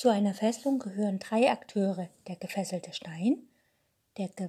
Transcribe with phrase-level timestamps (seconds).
[0.00, 3.42] Zu einer Fesselung gehören drei Akteure: der gefesselte Stein,
[4.16, 4.48] der, ge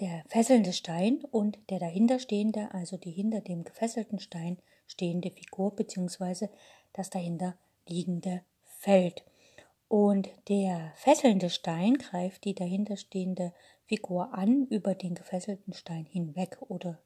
[0.00, 6.48] der fesselnde Stein und der dahinterstehende, also die hinter dem gefesselten Stein stehende Figur bzw.
[6.92, 7.56] das dahinter
[7.86, 9.24] liegende Feld.
[9.88, 13.54] Und der fesselnde Stein greift die dahinterstehende
[13.86, 16.98] Figur an über den gefesselten Stein hinweg oder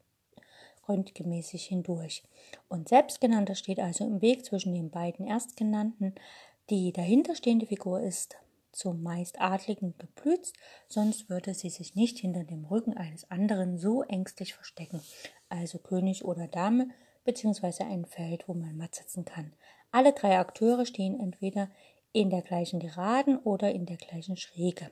[0.88, 2.24] röntgemäßig hindurch.
[2.68, 6.16] Und selbstgenannter steht also im Weg zwischen den beiden Erstgenannten.
[6.70, 8.36] Die dahinterstehende Figur ist
[8.72, 10.52] zumeist Adligen geblüht,
[10.88, 15.02] sonst würde sie sich nicht hinter dem Rücken eines anderen so ängstlich verstecken,
[15.48, 16.88] also König oder Dame,
[17.24, 19.52] beziehungsweise ein Feld, wo man matt sitzen kann.
[19.90, 21.68] Alle drei Akteure stehen entweder
[22.12, 24.90] in der gleichen Geraden oder in der gleichen Schräge.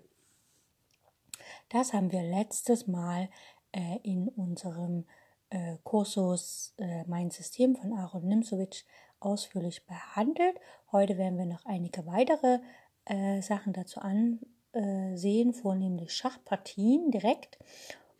[1.70, 3.28] Das haben wir letztes Mal
[3.72, 5.06] äh, in unserem
[5.50, 8.84] äh, Kursus äh, Mein System von Aaron Nimsowitsch
[9.20, 10.58] ausführlich behandelt.
[10.92, 12.58] Heute werden wir noch einige weitere
[13.04, 17.58] äh, Sachen dazu ansehen, vornehmlich Schachpartien direkt,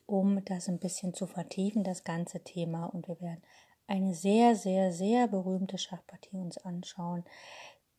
[0.07, 2.87] um das ein bisschen zu vertiefen, das ganze Thema.
[2.87, 3.43] Und wir werden
[3.87, 7.25] eine sehr, sehr, sehr berühmte Schachpartie uns anschauen,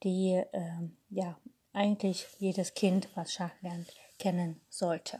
[0.04, 1.38] die äh, ja
[1.74, 5.20] eigentlich jedes Kind, was Schach lernt, kennen sollte.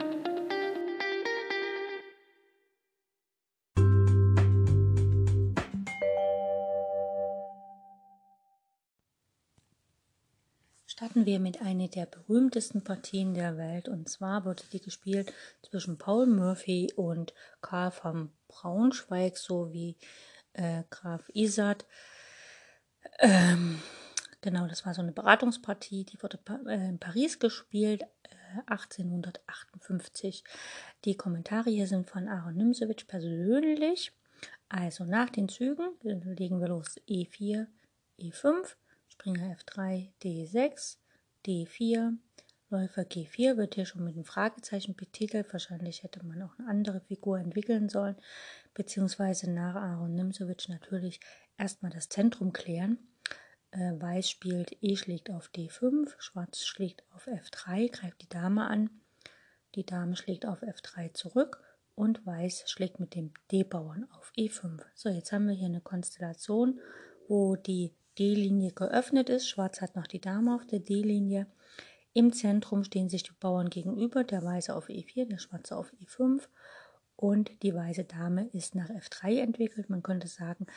[11.31, 13.87] Wir mit einer der berühmtesten Partien der Welt.
[13.87, 15.31] Und zwar wurde die gespielt
[15.63, 19.95] zwischen Paul Murphy und Karl von Braunschweig sowie
[20.51, 21.85] äh, Graf Isat.
[23.19, 23.81] Ähm,
[24.41, 30.43] genau, das war so eine Beratungspartie, die wurde äh, in Paris gespielt, äh, 1858.
[31.05, 34.11] Die Kommentare hier sind von Aaron Nimsewitsch persönlich.
[34.67, 37.67] Also nach den Zügen legen wir los E4,
[38.19, 38.75] E5,
[39.07, 40.97] Springer F3, D6,
[41.45, 42.17] D4,
[42.71, 45.51] Läufer G4 wird hier schon mit einem Fragezeichen betitelt.
[45.51, 48.15] Wahrscheinlich hätte man auch eine andere Figur entwickeln sollen,
[48.73, 51.19] beziehungsweise nach Aaron Nimzowitsch natürlich
[51.57, 52.97] erstmal das Zentrum klären.
[53.71, 58.89] Äh, Weiß spielt E schlägt auf D5, Schwarz schlägt auf F3, greift die Dame an.
[59.75, 61.61] Die Dame schlägt auf F3 zurück
[61.95, 64.81] und Weiß schlägt mit dem D-Bauern auf E5.
[64.95, 66.79] So, jetzt haben wir hier eine Konstellation,
[67.27, 69.47] wo die D-Linie geöffnet ist.
[69.47, 71.47] Schwarz hat noch die Dame auf der D-Linie.
[72.13, 76.41] Im Zentrum stehen sich die Bauern gegenüber, der Weiße auf E4, der Schwarze auf E5
[77.15, 79.89] und die weiße Dame ist nach F3 entwickelt.
[79.89, 80.67] Man könnte sagen,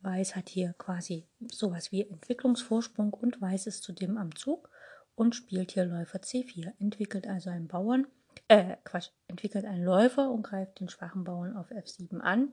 [0.00, 4.68] Weiß hat hier quasi sowas wie Entwicklungsvorsprung und Weiß ist zudem am Zug
[5.14, 8.06] und spielt hier Läufer C4, entwickelt also einen Bauern,
[8.48, 12.52] äh, Quatsch, entwickelt einen Läufer und greift den schwachen Bauern auf F7 an.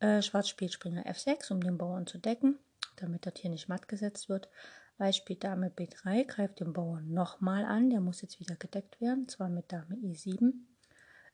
[0.00, 2.58] Äh, Schwarz spielt Springer F6, um den Bauern zu decken
[3.02, 4.48] damit das hier nicht matt gesetzt wird.
[4.98, 7.90] Weiß spielt Dame B3, greift den Bauern nochmal an.
[7.90, 10.52] Der muss jetzt wieder gedeckt werden, zwar mit Dame E7.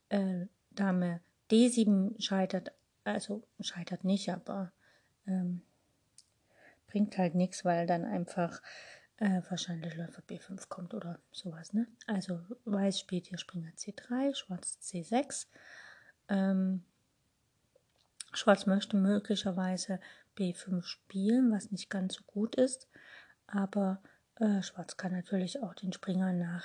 [0.08, 2.72] Äh, Dame D7 scheitert,
[3.04, 4.72] also scheitert nicht, aber
[5.26, 5.62] ähm,
[6.86, 8.62] bringt halt nichts, weil dann einfach
[9.18, 11.72] äh, wahrscheinlich Läufer B5 kommt oder sowas.
[11.72, 11.86] Ne?
[12.06, 15.46] Also Weiß spielt hier Springer C3, Schwarz C6.
[16.28, 16.84] Ähm,
[18.32, 20.00] Schwarz möchte möglicherweise
[20.36, 22.88] B5 spielen, was nicht ganz so gut ist.
[23.46, 24.02] Aber
[24.36, 26.64] äh, Schwarz kann natürlich auch den Springer nach.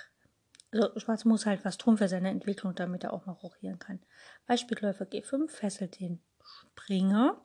[0.72, 4.00] Also Schwarz muss halt was tun für seine Entwicklung, damit er auch mal rochieren kann.
[4.48, 7.42] Beispiel Läufer G5 fesselt den Springer.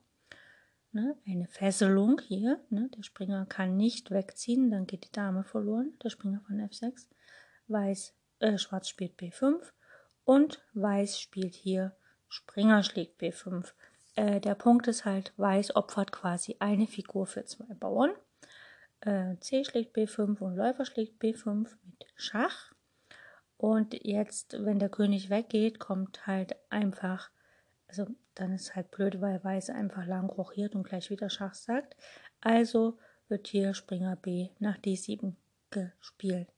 [0.92, 2.64] Ne, eine Fesselung hier.
[2.70, 5.92] Ne, der Springer kann nicht wegziehen, dann geht die Dame verloren.
[6.02, 7.08] Der Springer von F6.
[7.68, 9.60] Weiß, äh, Schwarz spielt B5
[10.24, 11.96] und Weiß spielt hier
[12.28, 13.72] Springer schlägt B5.
[14.16, 18.10] Äh, der Punkt ist halt, Weiß opfert quasi eine Figur für zwei Bauern.
[19.00, 22.72] Äh, C schlägt B5 und Läufer schlägt B5 mit Schach.
[23.58, 27.30] Und jetzt, wenn der König weggeht, kommt halt einfach,
[27.88, 31.96] also dann ist halt blöd, weil Weiß einfach lang rochiert und gleich wieder Schach sagt.
[32.40, 32.98] Also
[33.28, 35.34] wird hier Springer B nach D7
[35.70, 36.48] gespielt.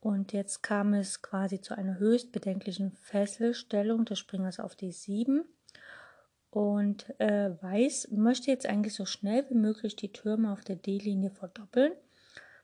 [0.00, 5.44] Und jetzt kam es quasi zu einer höchst bedenklichen Fesselstellung des Springers auf D7.
[6.54, 11.30] Und äh, Weiß möchte jetzt eigentlich so schnell wie möglich die Türme auf der D-Linie
[11.30, 11.92] verdoppeln.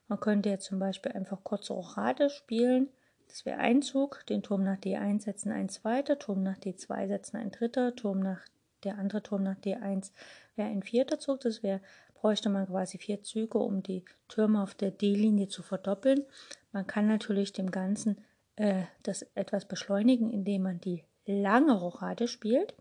[0.06, 2.88] Man könnte jetzt zum Beispiel einfach kurze Rochade spielen.
[3.26, 4.24] Das wäre ein Zug.
[4.28, 8.38] Den Turm nach D1 setzen ein zweiter, Turm nach D2 setzen ein dritter, Turm nach
[8.84, 10.12] der andere Turm nach D1
[10.54, 11.40] wäre ein vierter Zug.
[11.40, 11.80] Das wäre,
[12.14, 16.24] bräuchte man quasi vier Züge, um die Türme auf der D-Linie zu verdoppeln.
[16.70, 18.18] Man kann natürlich dem Ganzen
[18.54, 22.76] äh, das etwas beschleunigen, indem man die lange Rochade spielt.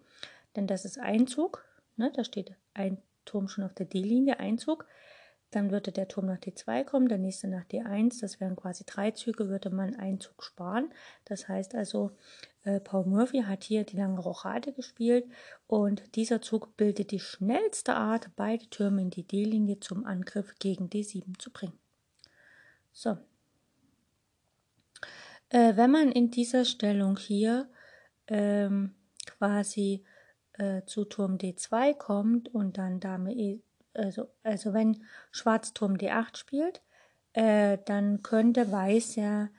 [0.55, 1.65] Denn das ist ein Zug.
[1.95, 2.11] Ne?
[2.15, 4.85] Da steht ein Turm schon auf der D-Linie, Einzug.
[5.51, 8.21] Dann würde der Turm nach D2 kommen, der nächste nach D1.
[8.21, 10.93] Das wären quasi drei Züge, würde man einen Zug sparen.
[11.25, 12.11] Das heißt also,
[12.63, 15.25] äh, Paul Murphy hat hier die lange Rochade gespielt
[15.65, 20.87] und dieser Zug bildet die schnellste Art, beide Türme in die D-Linie zum Angriff gegen
[20.87, 21.79] D7 zu bringen.
[22.91, 23.17] So.
[25.49, 27.67] Äh, wenn man in dieser Stellung hier
[28.27, 28.93] ähm,
[29.25, 30.03] quasi
[30.59, 33.61] äh, zu Turm D2 kommt und dann Dame E,
[33.93, 36.81] also, also wenn Schwarz Turm D8 spielt,
[37.33, 39.49] äh, dann könnte Weiß ja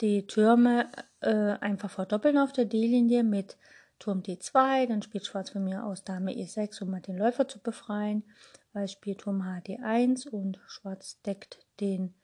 [0.00, 0.90] die Türme
[1.20, 3.58] äh, einfach verdoppeln auf der D-Linie mit
[3.98, 7.58] Turm D2, dann spielt Schwarz von mir aus Dame E6, um mal den Läufer zu
[7.58, 8.24] befreien.
[8.72, 12.14] Weiß spielt Turm HD1 und Schwarz deckt den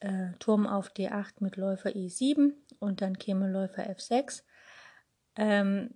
[0.00, 4.42] äh, Turm auf D8 mit Läufer E7 und dann käme Läufer F6.
[5.36, 5.94] Ähm,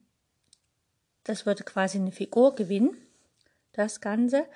[1.28, 2.96] das würde quasi eine Figur gewinnen,
[3.72, 4.46] das Ganze.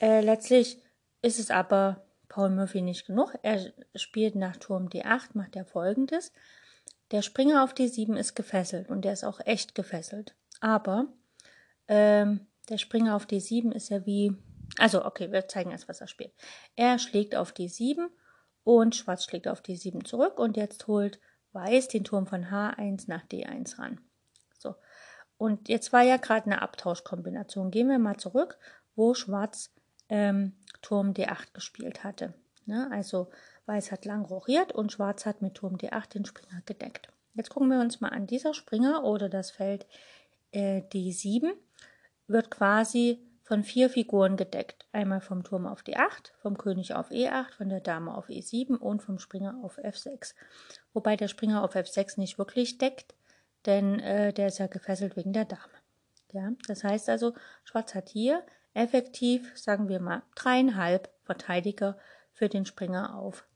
[0.00, 0.78] Äh, letztlich
[1.22, 3.34] ist es aber Paul Murphy nicht genug.
[3.42, 6.32] Er spielt nach Turm D8, macht er folgendes.
[7.10, 10.34] Der Springer auf D7 ist gefesselt und der ist auch echt gefesselt.
[10.60, 11.06] Aber
[11.88, 14.36] ähm, der Springer auf D7 ist ja wie.
[14.76, 16.32] Also, okay, wir zeigen erst, was er spielt.
[16.76, 18.08] Er schlägt auf D7
[18.64, 21.18] und Schwarz schlägt auf D7 zurück und jetzt holt
[21.52, 24.00] Weiß den Turm von H1 nach D1 ran.
[25.38, 27.70] Und jetzt war ja gerade eine Abtauschkombination.
[27.70, 28.58] Gehen wir mal zurück,
[28.96, 29.72] wo Schwarz
[30.08, 30.52] ähm,
[30.82, 32.34] Turm D8 gespielt hatte.
[32.66, 32.88] Ne?
[32.92, 33.28] Also
[33.68, 37.08] Weiß hat lang rochiert und Schwarz hat mit Turm D8 den Springer gedeckt.
[37.34, 38.26] Jetzt gucken wir uns mal an.
[38.26, 39.86] Dieser Springer oder das Feld
[40.52, 41.52] äh, D7
[42.28, 44.86] wird quasi von vier Figuren gedeckt.
[44.92, 49.02] Einmal vom Turm auf D8, vom König auf E8, von der Dame auf E7 und
[49.02, 50.34] vom Springer auf F6.
[50.94, 53.14] Wobei der Springer auf F6 nicht wirklich deckt,
[53.68, 55.62] denn äh, der ist ja gefesselt wegen der Dame.
[56.32, 57.34] Ja, das heißt also,
[57.64, 58.42] Schwarz hat hier
[58.74, 61.98] effektiv, sagen wir mal, dreieinhalb Verteidiger
[62.32, 63.46] für den Springer auf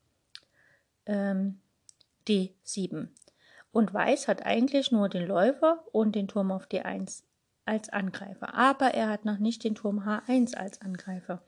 [1.07, 1.61] ähm,
[2.29, 3.09] D7.
[3.73, 7.23] Und Weiß hat eigentlich nur den Läufer und den Turm auf D1
[7.65, 8.55] als Angreifer.
[8.55, 11.43] Aber er hat noch nicht den Turm H1 als Angreifer.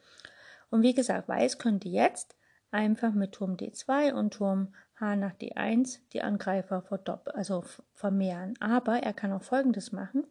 [0.70, 2.37] Und wie gesagt, Weiß könnte jetzt
[2.75, 8.55] einfach mit Turm D2 und Turm H nach D1 die Angreifer verdoppeln, also vermehren.
[8.61, 10.26] Aber er kann auch folgendes machen.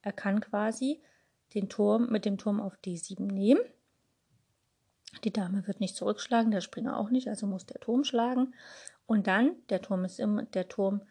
[0.00, 1.02] Er kann quasi
[1.54, 3.60] den Turm mit dem Turm auf D7 nehmen.
[5.24, 8.54] Die Dame wird nicht zurückschlagen, der Springer auch nicht, also muss der Turm schlagen.
[9.06, 11.02] Und dann, der Turm ist immer, der Turm,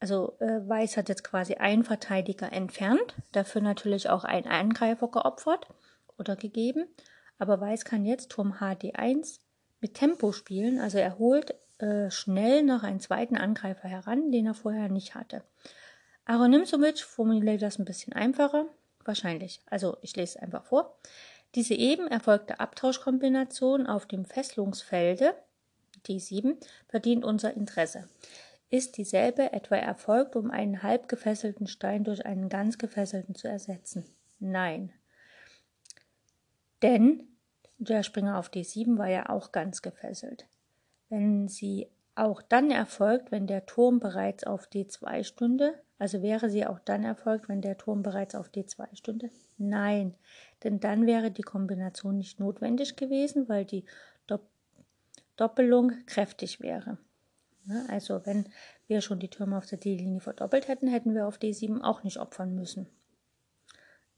[0.00, 5.68] also äh, Weiß hat jetzt quasi einen Verteidiger entfernt, dafür natürlich auch einen Angreifer geopfert
[6.18, 6.86] oder gegeben.
[7.38, 9.40] Aber Weiß kann jetzt Turm HD1
[9.82, 14.54] mit Tempo spielen, also er holt äh, schnell noch einen zweiten Angreifer heran, den er
[14.54, 15.42] vorher nicht hatte.
[16.24, 18.66] Aaron Nimzovic formuliert das ein bisschen einfacher,
[19.04, 19.60] wahrscheinlich.
[19.66, 20.96] Also ich lese es einfach vor.
[21.56, 25.34] Diese eben erfolgte Abtauschkombination auf dem Fesselungsfelde
[26.06, 26.56] D7
[26.88, 28.08] verdient unser Interesse.
[28.70, 34.04] Ist dieselbe etwa erfolgt, um einen halb gefesselten Stein durch einen ganz gefesselten zu ersetzen?
[34.38, 34.92] Nein.
[36.80, 37.31] Denn
[37.84, 40.46] der Springer auf D7 war ja auch ganz gefesselt
[41.12, 45.74] wenn sie auch dann erfolgt, wenn der Turm bereits auf D2 stünde?
[45.98, 49.30] Also wäre sie auch dann erfolgt, wenn der Turm bereits auf D2 stünde?
[49.58, 50.14] Nein,
[50.64, 53.84] denn dann wäre die Kombination nicht notwendig gewesen, weil die
[55.36, 56.96] Doppelung kräftig wäre.
[57.88, 58.46] Also wenn
[58.86, 62.18] wir schon die Türme auf der D-Linie verdoppelt hätten, hätten wir auf D7 auch nicht
[62.18, 62.86] opfern müssen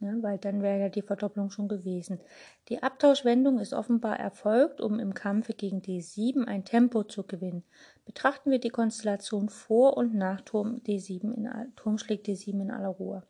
[0.04, 2.20] ne, weil dann wäre ja die Verdopplung schon gewesen.
[2.68, 7.64] Die Abtauschwendung ist offenbar erfolgt, um im Kampfe gegen D7 ein Tempo zu gewinnen.
[8.04, 12.88] Betrachten wir die Konstellation vor und nach Turm D7 in Turm schlägt D7 in aller
[12.88, 13.22] Ruhe.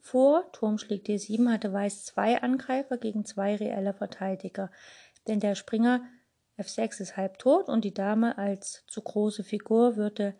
[0.00, 4.70] Vor Turm schlägt D7 hatte Weiß zwei Angreifer gegen zwei reelle Verteidiger,
[5.26, 6.02] denn der Springer
[6.58, 10.34] F6 ist halb tot und die Dame als zu große Figur würde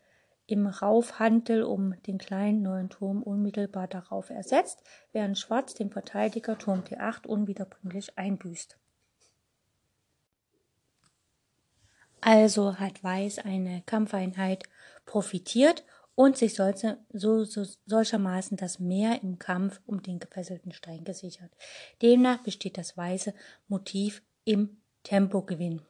[0.46, 4.82] im Raufhandel um den kleinen neuen Turm unmittelbar darauf ersetzt,
[5.12, 8.76] während Schwarz den Verteidiger Turm T8 unwiederbringlich einbüßt.
[12.20, 14.64] Also hat Weiß eine Kampfeinheit
[15.04, 15.84] profitiert
[16.14, 21.50] und sich solche, so, so, solchermaßen das Meer im Kampf um den gefesselten Stein gesichert.
[22.02, 23.34] Demnach besteht das weiße
[23.68, 25.82] Motiv im Tempogewinn.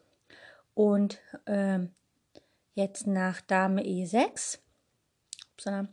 [0.75, 1.95] Und ähm,
[2.75, 4.59] Jetzt nach Dame E6,
[5.53, 5.89] upsala,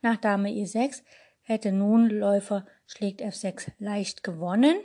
[0.00, 1.02] nach Dame E6
[1.42, 4.76] hätte nun Läufer schlägt F6 leicht gewonnen,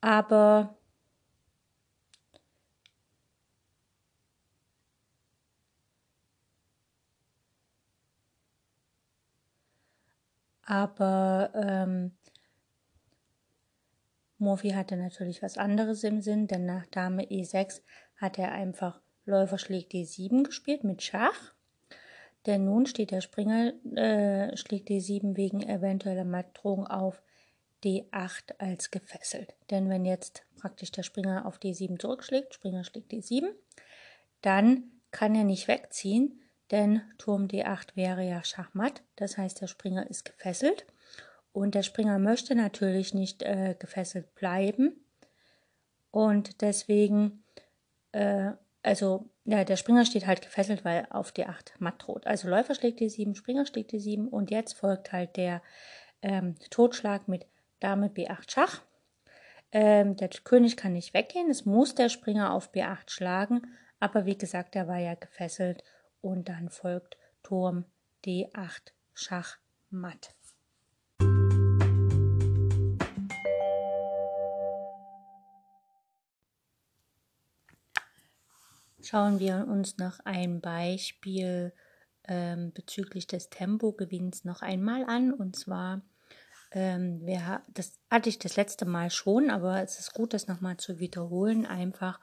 [0.00, 0.78] aber
[10.62, 12.12] aber ähm,
[14.38, 17.82] Murphy hatte natürlich was anderes im Sinn, denn nach Dame E6
[18.16, 21.52] hat er einfach Läufer schlägt D7 gespielt mit Schach.
[22.46, 27.22] Denn nun steht der Springer, äh, schlägt D7 wegen eventueller Mattdrohung auf
[27.84, 29.54] D8 als gefesselt.
[29.70, 33.48] Denn wenn jetzt praktisch der Springer auf D7 zurückschlägt, Springer schlägt D7,
[34.42, 39.02] dann kann er nicht wegziehen, denn Turm D8 wäre ja Schachmatt.
[39.16, 40.86] Das heißt, der Springer ist gefesselt.
[41.52, 45.04] Und der Springer möchte natürlich nicht äh, gefesselt bleiben.
[46.12, 47.42] Und deswegen,
[48.12, 52.26] äh, also ja, der Springer steht halt gefesselt, weil auf D8 matt droht.
[52.26, 55.62] Also Läufer schlägt D7, Springer schlägt D7 und jetzt folgt halt der
[56.22, 57.46] ähm, Totschlag mit
[57.80, 58.82] Dame B8 Schach.
[59.72, 63.62] Ähm, der König kann nicht weggehen, es muss der Springer auf B8 schlagen,
[64.00, 65.84] aber wie gesagt, er war ja gefesselt
[66.20, 67.84] und dann folgt Turm
[68.24, 69.58] D8 Schach
[69.90, 70.34] matt.
[79.02, 81.72] Schauen wir uns noch ein Beispiel
[82.28, 85.32] ähm, bezüglich des Tempogewinns noch einmal an.
[85.32, 86.02] Und zwar,
[86.70, 90.76] ähm, wer, das hatte ich das letzte Mal schon, aber es ist gut, das nochmal
[90.76, 92.20] zu wiederholen, einfach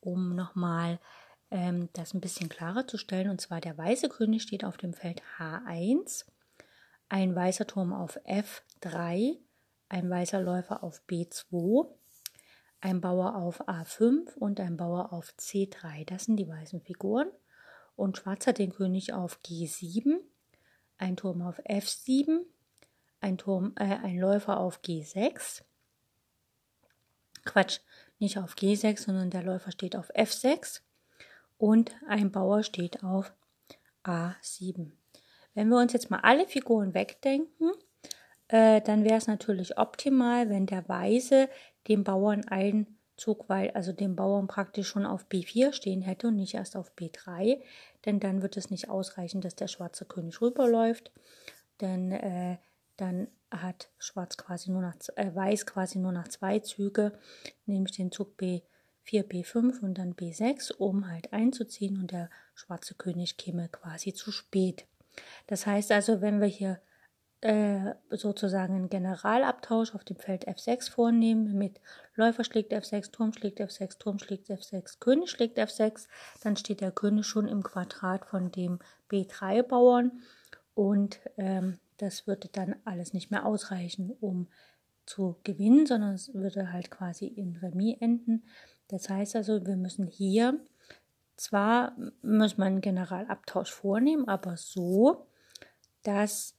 [0.00, 0.98] um nochmal
[1.50, 3.28] ähm, das ein bisschen klarer zu stellen.
[3.28, 6.26] Und zwar der weiße König steht auf dem Feld H1,
[7.08, 9.36] ein weißer Turm auf F3,
[9.88, 11.88] ein weißer Läufer auf B2,
[12.80, 16.04] ein Bauer auf A5 und ein Bauer auf C3.
[16.06, 17.30] Das sind die weißen Figuren.
[17.96, 20.20] Und Schwarz hat den König auf G7,
[20.96, 22.40] ein Turm auf F7,
[23.20, 25.62] ein, Turm, äh, ein Läufer auf G6.
[27.44, 27.80] Quatsch,
[28.18, 30.80] nicht auf G6, sondern der Läufer steht auf F6
[31.58, 33.32] und ein Bauer steht auf
[34.02, 34.92] A7.
[35.54, 37.72] Wenn wir uns jetzt mal alle Figuren wegdenken,
[38.48, 41.48] äh, dann wäre es natürlich optimal, wenn der Weiße
[41.88, 46.36] dem Bauern einen Zug, weil also dem Bauern praktisch schon auf B4 stehen hätte und
[46.36, 47.60] nicht erst auf B3,
[48.06, 51.12] denn dann wird es nicht ausreichen, dass der schwarze König rüberläuft,
[51.80, 52.56] denn äh,
[52.96, 57.12] dann hat Schwarz quasi nur nach äh, Weiß quasi nur nach zwei Züge,
[57.66, 58.62] nämlich den Zug B4,
[59.06, 61.98] B5 und dann B6, um halt einzuziehen.
[61.98, 64.86] Und der schwarze König käme quasi zu spät.
[65.46, 66.80] Das heißt also, wenn wir hier
[67.40, 71.80] äh, sozusagen einen Generalabtausch auf dem Feld F6 vornehmen mit
[72.14, 76.06] Läufer schlägt F6, Turm schlägt F6, Turm schlägt F6, König schlägt F6,
[76.42, 78.78] dann steht der König schon im Quadrat von dem
[79.10, 80.20] B3-Bauern
[80.74, 84.48] und ähm, das würde dann alles nicht mehr ausreichen, um
[85.06, 88.44] zu gewinnen, sondern es würde halt quasi in Remis enden.
[88.88, 90.60] Das heißt also, wir müssen hier
[91.40, 95.26] zwar muss man einen Generalabtausch vornehmen, aber so,
[96.02, 96.54] dass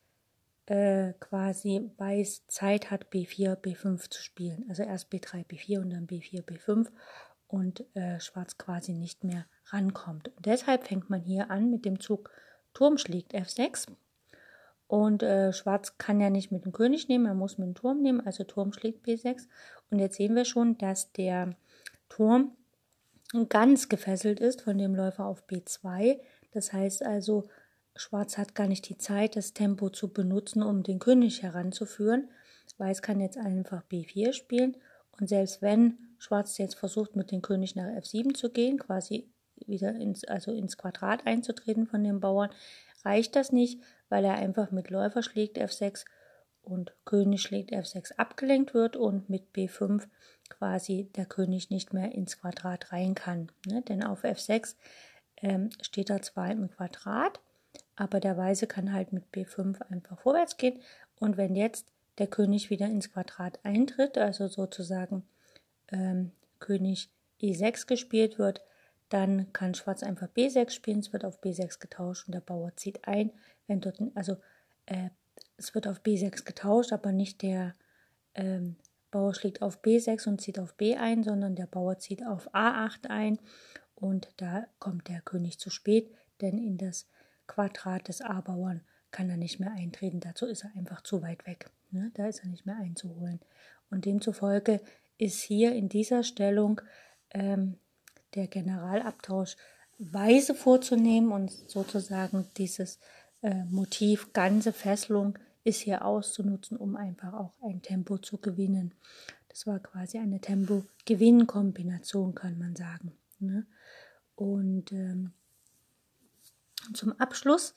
[0.71, 4.63] äh, quasi Weiß Zeit hat, B4, B5 zu spielen.
[4.69, 6.87] Also erst B3, B4 und dann B4, B5
[7.47, 10.29] und äh, Schwarz quasi nicht mehr rankommt.
[10.29, 12.31] Und deshalb fängt man hier an mit dem Zug
[12.73, 13.87] Turm schlägt F6.
[14.87, 18.01] Und äh, Schwarz kann ja nicht mit dem König nehmen, er muss mit dem Turm
[18.01, 19.47] nehmen, also Turm schlägt B6.
[19.89, 21.53] Und jetzt sehen wir schon, dass der
[22.07, 22.55] Turm
[23.49, 26.17] ganz gefesselt ist von dem Läufer auf B2.
[26.53, 27.49] Das heißt also,
[27.95, 32.29] Schwarz hat gar nicht die Zeit, das Tempo zu benutzen, um den König heranzuführen.
[32.81, 34.75] Weiß kann jetzt einfach B4 spielen
[35.11, 39.31] und selbst wenn Schwarz jetzt versucht, mit dem König nach F7 zu gehen, quasi
[39.67, 42.49] wieder ins, also ins Quadrat einzutreten von den Bauern,
[43.05, 43.79] reicht das nicht,
[44.09, 46.05] weil er einfach mit Läufer schlägt F6
[46.63, 50.07] und König schlägt F6 abgelenkt wird und mit B5
[50.49, 53.51] quasi der König nicht mehr ins Quadrat rein kann.
[53.67, 53.83] Ne?
[53.83, 54.75] Denn auf F6
[55.37, 57.39] ähm, steht er zwar im Quadrat,
[57.95, 60.79] aber der Weiße kann halt mit B5 einfach vorwärts gehen.
[61.19, 65.23] Und wenn jetzt der König wieder ins Quadrat eintritt, also sozusagen
[65.91, 67.09] ähm, König
[67.41, 68.61] E6 gespielt wird,
[69.09, 73.07] dann kann Schwarz einfach B6 spielen, es wird auf B6 getauscht und der Bauer zieht
[73.07, 73.31] ein.
[73.67, 74.37] Wenn dort, also
[74.85, 75.09] äh,
[75.57, 77.75] es wird auf B6 getauscht, aber nicht der
[78.35, 78.77] ähm,
[79.11, 83.07] Bauer schlägt auf B6 und zieht auf B ein, sondern der Bauer zieht auf A8
[83.09, 83.39] ein
[83.95, 87.07] und da kommt der König zu spät, denn in das
[87.51, 88.81] Quadrat des A-Bauern
[89.11, 90.21] kann er nicht mehr eintreten.
[90.21, 91.69] Dazu ist er einfach zu weit weg.
[91.91, 92.09] Ne?
[92.13, 93.41] Da ist er nicht mehr einzuholen.
[93.89, 94.79] Und demzufolge
[95.17, 96.79] ist hier in dieser Stellung
[97.31, 97.77] ähm,
[98.35, 99.57] der Generalabtausch
[99.99, 102.99] weise vorzunehmen und sozusagen dieses
[103.41, 108.93] äh, Motiv ganze Fesselung ist hier auszunutzen, um einfach auch ein Tempo zu gewinnen.
[109.49, 113.11] Das war quasi eine Tempo-Gewinn-Kombination, kann man sagen.
[113.39, 113.67] Ne?
[114.35, 115.33] Und ähm,
[116.93, 117.75] zum Abschluss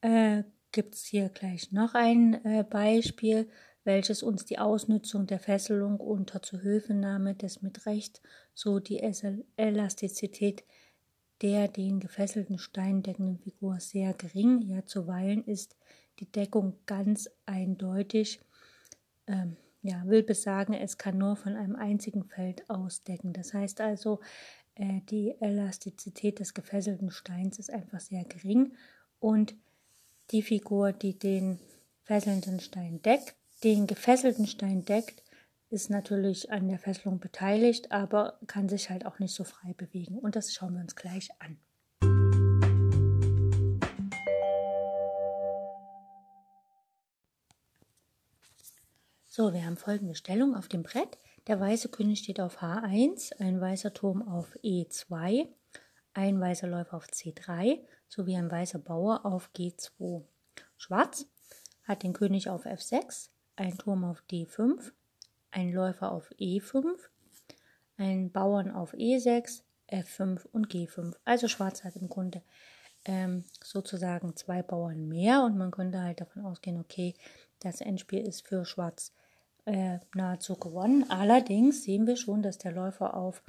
[0.00, 3.48] äh, gibt es hier gleich noch ein äh, Beispiel,
[3.84, 8.22] welches uns die Ausnutzung der Fesselung unter Zuhilfenahme des mit Recht
[8.54, 9.00] so die
[9.56, 10.64] Elastizität
[11.42, 14.62] der den gefesselten Stein deckenden Figur sehr gering.
[14.62, 15.76] Ja, zuweilen ist
[16.20, 18.40] die Deckung ganz eindeutig.
[19.26, 23.34] Ähm, ja, will besagen, es kann nur von einem einzigen Feld ausdecken.
[23.34, 24.20] Das heißt also,
[24.76, 28.72] äh, die Elastizität des gefesselten Steins ist einfach sehr gering
[29.20, 29.54] und
[30.30, 31.60] die Figur, die den
[32.02, 35.22] fesselnden Stein deckt, den gefesselten Stein deckt,
[35.70, 40.18] ist natürlich an der Fesselung beteiligt, aber kann sich halt auch nicht so frei bewegen.
[40.18, 41.58] Und das schauen wir uns gleich an.
[49.26, 51.18] So, wir haben folgende Stellung auf dem Brett.
[51.46, 55.46] Der weiße König steht auf H1, ein weißer Turm auf E2,
[56.14, 60.22] ein weißer Läufer auf C3 sowie ein weißer Bauer auf G2.
[60.78, 61.26] Schwarz
[61.82, 64.92] hat den König auf F6, ein Turm auf D5,
[65.50, 66.96] ein Läufer auf E5,
[67.98, 71.14] einen Bauern auf E6, F5 und G5.
[71.26, 72.40] Also Schwarz hat im Grunde
[73.04, 77.14] ähm, sozusagen zwei Bauern mehr und man könnte halt davon ausgehen, okay,
[77.60, 79.12] das Endspiel ist für Schwarz
[79.66, 81.08] äh, nahezu gewonnen.
[81.08, 83.42] Allerdings sehen wir schon, dass der Läufer auf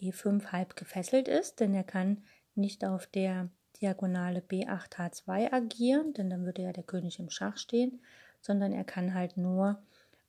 [0.00, 3.48] E5 halb gefesselt ist, denn er kann nicht auf der
[3.80, 8.00] Diagonale B8 H2 agieren, denn dann würde ja der König im Schach stehen,
[8.40, 9.82] sondern er kann halt nur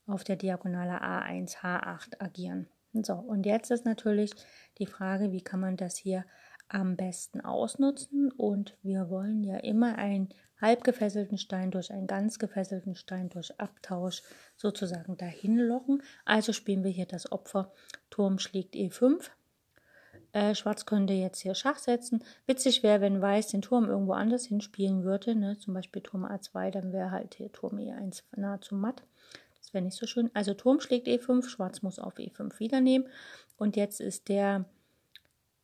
[0.07, 2.67] auf der Diagonale A1 H8 agieren.
[2.93, 4.31] So, und jetzt ist natürlich
[4.77, 6.25] die Frage, wie kann man das hier
[6.67, 8.31] am besten ausnutzen?
[8.31, 10.29] Und wir wollen ja immer einen
[10.63, 14.23] halb gefesselten Stein durch einen ganz gefesselten Stein durch Abtausch
[14.55, 16.01] sozusagen dahin locken.
[16.23, 17.73] Also spielen wir hier das Opfer
[18.09, 19.29] Turm schlägt E5.
[20.31, 22.23] Äh, Schwarz könnte jetzt hier Schach setzen.
[22.47, 25.57] Witzig wäre, wenn Weiß den Turm irgendwo anders hinspielen würde, ne?
[25.59, 29.03] zum Beispiel Turm A2, dann wäre halt hier Turm E1 nahezu matt.
[29.59, 30.31] Das wäre nicht so schön.
[30.33, 33.09] Also Turm schlägt E5, Schwarz muss auf E5 wieder nehmen.
[33.57, 34.63] Und jetzt ist der,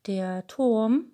[0.08, 1.14] der Turm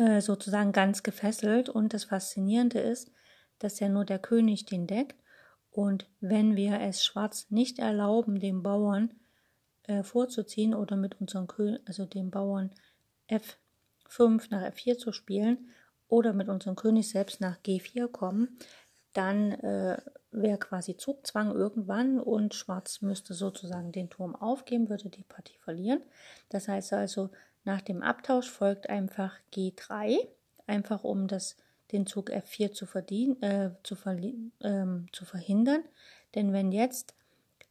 [0.00, 1.68] äh, sozusagen ganz gefesselt.
[1.68, 3.12] Und das Faszinierende ist,
[3.58, 5.16] dass ja nur der König den deckt.
[5.70, 9.12] Und wenn wir es Schwarz nicht erlauben, dem Bauern
[9.82, 12.70] äh, vorzuziehen oder mit unserem König, also dem Bauern
[13.28, 15.68] F5 nach F4 zu spielen
[16.08, 18.58] oder mit unserem König selbst nach G4 kommen,
[19.12, 19.98] dann äh,
[20.30, 26.00] wäre quasi Zugzwang irgendwann und Schwarz müsste sozusagen den Turm aufgeben, würde die Partie verlieren.
[26.48, 27.30] Das heißt also,
[27.64, 30.18] nach dem Abtausch folgt einfach G3,
[30.66, 31.56] einfach um das,
[31.92, 33.96] den Zug F4 zu, verdienen, äh, zu,
[34.62, 35.84] ähm, zu, verhindern.
[36.34, 37.14] Denn wenn jetzt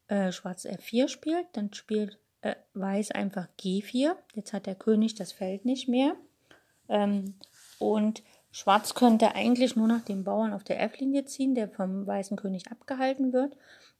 [0.07, 4.15] äh, Schwarz F4 spielt, dann spielt äh, Weiß einfach G4.
[4.33, 6.15] Jetzt hat der König das Feld nicht mehr.
[6.87, 7.35] Ähm,
[7.79, 12.37] und Schwarz könnte eigentlich nur nach dem Bauern auf der F-Linie ziehen, der vom weißen
[12.37, 13.55] König abgehalten wird.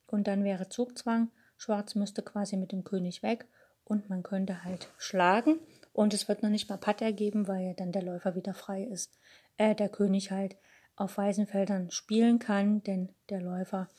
[0.08, 1.30] Und dann wäre Zugzwang.
[1.58, 3.45] Schwarz müsste quasi mit dem König weg
[3.84, 5.60] und man könnte halt schlagen.
[5.99, 9.19] Und es wird noch nicht mal Patt ergeben, weil dann der Läufer wieder frei ist.
[9.57, 10.55] Äh, der König halt
[10.95, 13.89] auf weißen Feldern spielen kann, denn der Läufer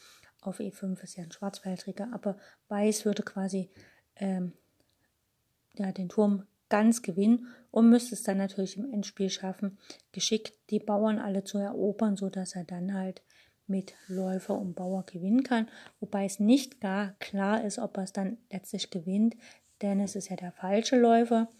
[0.41, 3.69] auf E5 ist ja ein Schwarzfeldträger, aber Weiß würde quasi
[4.17, 4.55] ähm,
[5.75, 9.77] ja, den Turm ganz gewinnen und müsste es dann natürlich im Endspiel schaffen,
[10.13, 13.21] geschickt die Bauern alle zu erobern, sodass er dann halt
[13.67, 15.69] mit Läufer und Bauer gewinnen kann.
[16.01, 19.37] Wobei es nicht gar klar ist, ob er es dann letztlich gewinnt,
[19.83, 21.51] denn es ist ja der falsche Läufer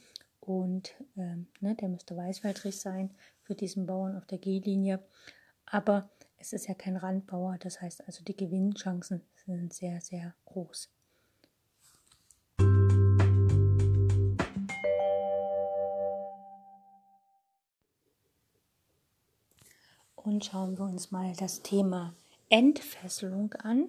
[0.41, 3.11] und ähm, ne, der müsste weißfeldrig sein
[3.43, 5.01] für diesen Bauern auf der G-Linie.
[5.67, 10.91] Aber es ist ja kein Randbauer, das heißt also die Gewinnchancen sind sehr, sehr groß.
[20.17, 22.15] Und schauen wir uns mal das Thema
[22.51, 23.89] Entfesselung an,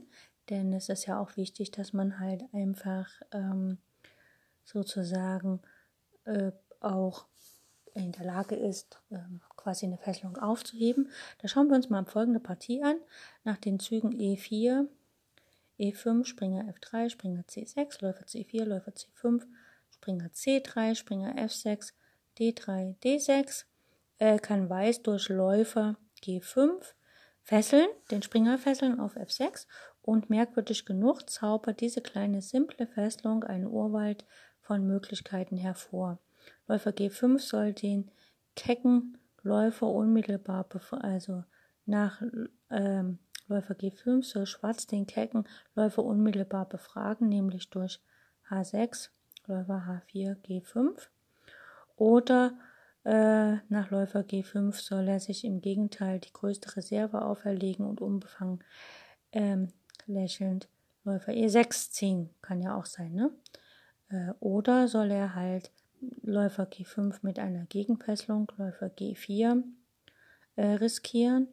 [0.50, 3.78] denn es ist ja auch wichtig, dass man halt einfach ähm,
[4.64, 5.62] sozusagen
[6.26, 7.26] äh, auch
[7.94, 9.18] in der Lage ist, äh,
[9.58, 11.10] quasi eine Fesselung aufzuheben.
[11.40, 12.98] Da schauen wir uns mal folgende Partie an.
[13.44, 14.88] Nach den Zügen E4,
[15.80, 19.44] E5, Springer F3, Springer C6, Läufer C4, Läufer C5,
[19.94, 21.94] Springer C3, Springer F6,
[22.38, 23.66] D3, D6,
[24.20, 26.94] äh, kann Weiß durch Läufer G5
[27.42, 29.66] fesseln, den Springer fesseln auf F6
[30.02, 34.26] und merkwürdig genug zaubert diese kleine simple Fesselung einen Urwald
[34.72, 36.18] von Möglichkeiten hervor.
[36.66, 38.10] Läufer G5 soll den
[38.56, 41.44] kecken Läufer unmittelbar, also
[41.86, 42.22] nach
[42.70, 48.00] ähm, Läufer G5 soll Schwarz den kecken Läufer unmittelbar befragen, nämlich durch
[48.50, 49.10] H6,
[49.46, 51.10] Läufer H4, G5.
[51.98, 52.54] Oder
[53.04, 58.64] äh, nach Läufer G5 soll er sich im Gegenteil die größte Reserve auferlegen und unbefangen
[59.34, 59.74] ähm,
[60.06, 60.70] lächelnd
[61.04, 62.30] Läufer E6 ziehen.
[62.42, 63.32] Kann ja auch sein, ne?
[64.12, 65.72] Äh, oder soll er halt
[66.24, 69.64] Läufer G5 mit einer Gegenfesselung, Läufer G4
[70.56, 71.48] äh, riskieren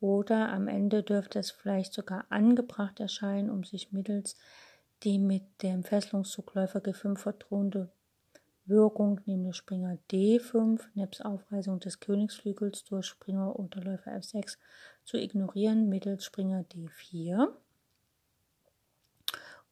[0.00, 4.36] oder am Ende dürfte es vielleicht sogar angebracht erscheinen, um sich mittels
[5.02, 7.90] die mit dem Fesselungszugläufer G5 verdrohende
[8.66, 14.58] Wirkung, nämlich Springer D5 nebst Aufreißung des Königsflügels durch Springer oder Läufer F6
[15.04, 17.48] zu ignorieren mittels Springer D4.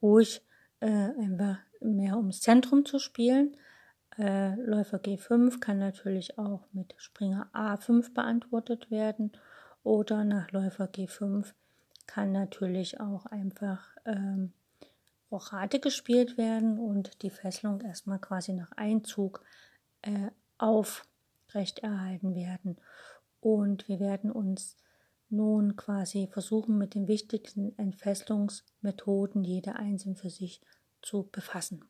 [0.01, 0.43] Ruhig
[0.81, 3.57] äh, einfach mehr ums Zentrum zu spielen.
[4.19, 9.33] Äh, Läufer G5 kann natürlich auch mit Springer A5 beantwortet werden
[9.83, 11.53] oder nach Läufer G5
[12.07, 14.53] kann natürlich auch einfach ähm,
[15.31, 19.45] Rochade gespielt werden und die Fesselung erstmal quasi nach Einzug
[20.03, 22.79] äh, aufrechterhalten werden.
[23.41, 24.77] Und wir werden uns
[25.31, 30.61] nun quasi versuchen, mit den wichtigsten Entfesselungsmethoden jede einzeln für sich
[31.03, 31.85] zu befassen.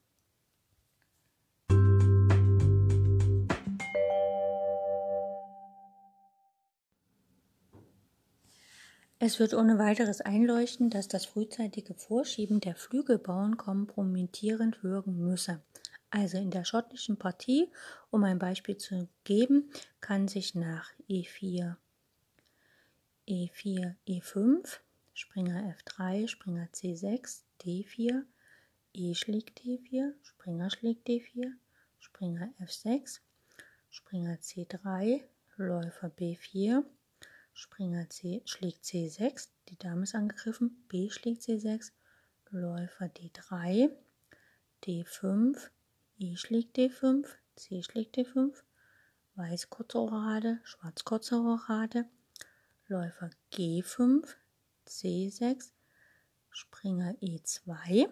[9.20, 15.60] Es wird ohne weiteres einleuchten, dass das frühzeitige Vorschieben der Flügelbauern kompromittierend wirken müsse.
[16.10, 17.68] Also in der schottischen Partie,
[18.10, 19.70] um ein Beispiel zu geben,
[20.00, 21.74] kann sich nach E4,
[23.28, 24.78] E4, E5,
[25.12, 28.22] Springer F3, Springer C6, D4,
[28.94, 31.52] E schlägt D4, Springer schlägt D4,
[31.98, 33.20] Springer F6,
[33.90, 35.20] Springer C3,
[35.58, 36.82] Läufer B4,
[37.52, 41.92] Springer C schlägt C6, die Dame ist angegriffen, B schlägt C6,
[42.48, 43.90] Läufer D3,
[44.82, 45.68] D5,
[46.18, 48.54] E schlägt D5, C schlägt D5,
[49.34, 52.06] Weiß kurze Orade, Schwarz kurze Orade,
[52.88, 54.34] Läufer G5,
[54.86, 55.70] C6,
[56.50, 58.08] Springer E2,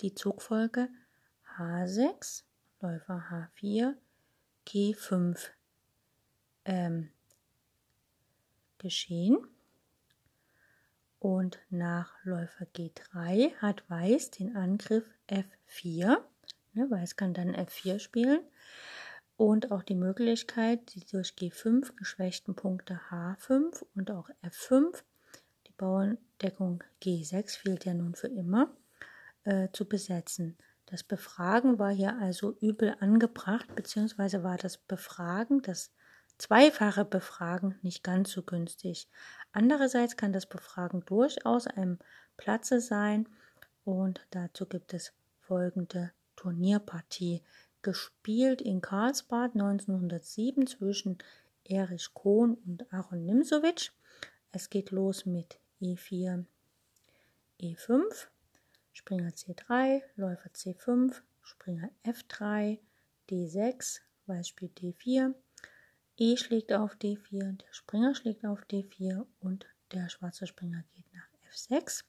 [0.00, 0.88] die Zugfolge
[1.56, 2.42] H6,
[2.80, 3.94] Läufer H4,
[4.66, 5.50] G5.
[6.64, 7.10] Ähm,
[8.82, 9.38] geschehen.
[11.18, 16.18] Und nach Läufer G3 hat Weiß den Angriff F4.
[16.74, 18.40] Ne, Weiß kann dann F4 spielen.
[19.42, 25.02] Und auch die Möglichkeit, die durch G5 geschwächten Punkte H5 und auch F5,
[25.66, 28.72] die Bauerndeckung G6 fehlt ja nun für immer,
[29.42, 30.56] äh, zu besetzen.
[30.86, 35.90] Das Befragen war hier also übel angebracht, beziehungsweise war das Befragen, das
[36.38, 39.08] zweifache Befragen nicht ganz so günstig.
[39.50, 41.98] Andererseits kann das Befragen durchaus ein
[42.36, 43.28] Platze sein
[43.82, 47.42] und dazu gibt es folgende Turnierpartie.
[47.82, 51.18] Gespielt in Karlsbad 1907 zwischen
[51.64, 53.90] Erich Kohn und Aaron Nimzowitsch.
[54.52, 56.44] Es geht los mit E4,
[57.60, 58.28] E5,
[58.92, 62.78] Springer C3, Läufer C5, Springer F3,
[63.28, 65.34] D6, Weiß spielt D4,
[66.18, 71.28] E schlägt auf D4, der Springer schlägt auf D4 und der schwarze Springer geht nach
[71.50, 72.04] F6.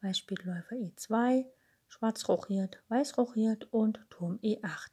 [0.00, 1.46] Weiß spielt Läufer E2,
[1.92, 4.88] Schwarz rochiert, Weiß rochiert und Turm E8.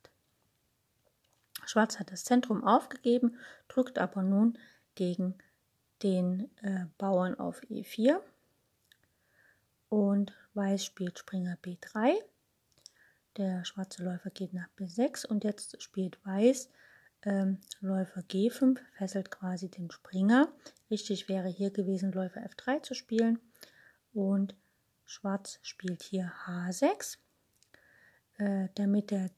[1.66, 3.38] Schwarz hat das Zentrum aufgegeben,
[3.70, 4.60] drückt aber nun
[4.96, 5.36] gegen
[6.04, 8.20] den äh, Bauern auf E4
[9.88, 12.16] und Weiß spielt Springer B3.
[13.38, 16.70] Der schwarze Läufer geht nach B6 und jetzt spielt Weiß
[17.24, 20.52] ähm, Läufer G5 fesselt quasi den Springer.
[20.92, 23.40] Richtig wäre hier gewesen, Läufer F3 zu spielen.
[24.14, 24.54] Und
[25.10, 27.18] Schwarz spielt hier H6,
[28.38, 29.32] äh, damit der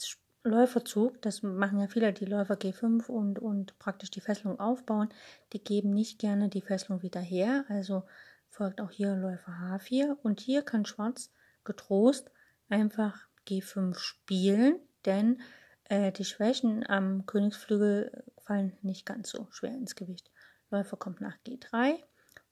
[0.44, 5.08] Läuferzug, das machen ja viele, die Läufer G5 und, und praktisch die Fesselung aufbauen,
[5.54, 7.64] die geben nicht gerne die Fesselung wieder her.
[7.70, 8.04] Also
[8.50, 11.32] folgt auch hier Läufer H4 und hier kann Schwarz
[11.64, 12.30] getrost
[12.68, 15.40] einfach G5 spielen, denn
[15.86, 20.32] äh, die Schwächen am Königsflügel fallen nicht ganz so schwer ins Gewicht.
[20.70, 21.94] Läufer kommt nach G3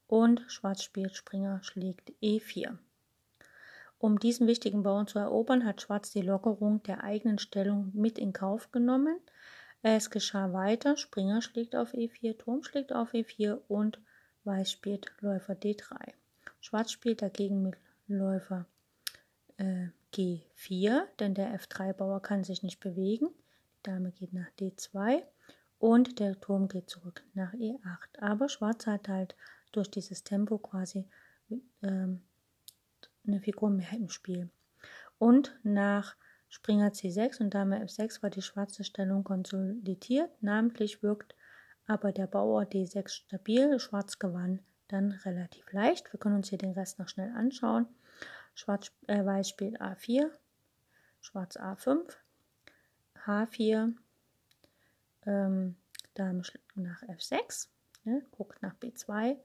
[0.06, 2.78] und Schwarz spielt Springer schlägt E4.
[4.00, 8.32] Um diesen wichtigen Bauern zu erobern, hat Schwarz die Lockerung der eigenen Stellung mit in
[8.32, 9.18] Kauf genommen.
[9.82, 14.00] Es geschah weiter, Springer schlägt auf E4, Turm schlägt auf E4 und
[14.44, 16.14] Weiß spielt Läufer D3.
[16.62, 17.76] Schwarz spielt dagegen mit
[18.08, 18.64] Läufer
[19.58, 23.28] äh, G4, denn der F3-Bauer kann sich nicht bewegen.
[23.28, 25.22] Die Dame geht nach D2
[25.78, 28.18] und der Turm geht zurück nach E8.
[28.18, 29.36] Aber Schwarz hat halt
[29.72, 31.04] durch dieses Tempo quasi
[31.82, 32.22] ähm,
[33.26, 34.50] eine Figur mehr im Spiel.
[35.18, 36.16] Und nach
[36.48, 40.30] Springer C6 und Dame F6 war die schwarze Stellung konsolidiert.
[40.42, 41.34] Namentlich wirkt
[41.86, 43.78] aber der Bauer D6 stabil.
[43.78, 46.12] Schwarz gewann dann relativ leicht.
[46.12, 47.86] Wir können uns hier den Rest noch schnell anschauen.
[48.54, 50.30] Schwarz, äh, Weiß spielt A4,
[51.20, 52.16] Schwarz A5,
[53.24, 53.94] H4,
[55.26, 55.76] ähm,
[56.14, 56.42] Dame
[56.74, 57.68] nach F6,
[58.04, 59.36] ne, guckt nach B2,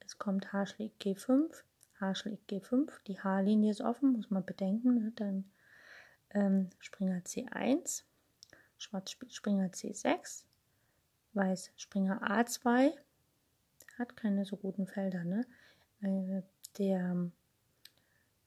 [0.00, 1.62] es kommt H schlägt G5,
[2.00, 5.44] H schlägt G5, die H-Linie ist offen, muss man bedenken, ne, dann
[6.30, 8.04] ähm, Springer C1,
[8.78, 10.44] Schwarz spielt Springer C6,
[11.32, 12.92] Weiß Springer A2,
[13.98, 15.46] hat keine so guten Felder, ne?
[16.02, 16.42] Äh,
[16.78, 17.30] der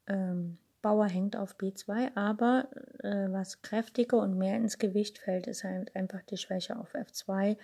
[0.07, 2.67] ähm, Bauer hängt auf B2, aber
[2.99, 7.57] äh, was kräftiger und mehr ins Gewicht fällt, ist halt einfach die Schwäche auf F2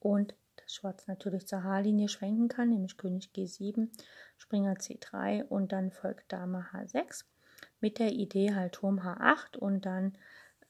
[0.00, 3.88] und das Schwarz natürlich zur H-Linie schwenken kann, nämlich König G7,
[4.36, 7.24] Springer C3 und dann folgt Dame H6
[7.80, 10.16] mit der Idee halt Turm H8 und dann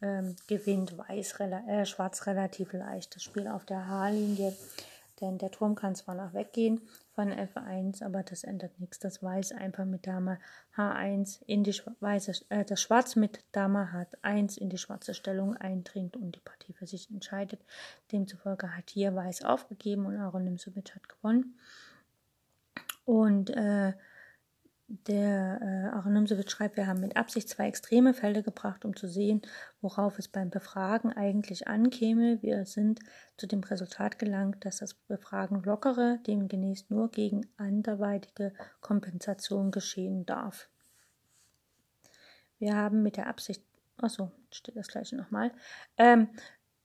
[0.03, 4.55] ähm, gewinnt Weiß, äh, Schwarz relativ leicht das Spiel auf der H-Linie
[5.21, 6.81] denn der Turm kann zwar nach weggehen
[7.15, 8.99] von F1, aber das ändert nichts.
[8.99, 10.39] Das Weiß einfach mit Dame
[10.77, 13.89] H1 in die weiße, äh, das Schwarz mit Dame
[14.23, 17.61] H1 in die schwarze Stellung eindringt und die Partie für sich entscheidet.
[18.13, 21.59] Demzufolge hat hier Weiß aufgegeben und Aaron Nimsovic hat gewonnen.
[23.07, 23.95] Und äh,
[24.89, 29.43] der äh, Aronimsewitsch schreibt, wir haben mit Absicht zwei extreme Fälle gebracht, um zu sehen,
[29.81, 32.41] worauf es beim Befragen eigentlich ankäme.
[32.43, 33.01] Wir sind
[33.37, 40.69] zu dem Resultat gelangt, dass das Befragen lockere, demgemäß nur gegen anderweitige Kompensation geschehen darf.
[42.59, 43.63] Wir haben mit der Absicht,
[43.97, 45.53] achso, steht das gleiche nochmal.
[45.97, 46.29] Ähm,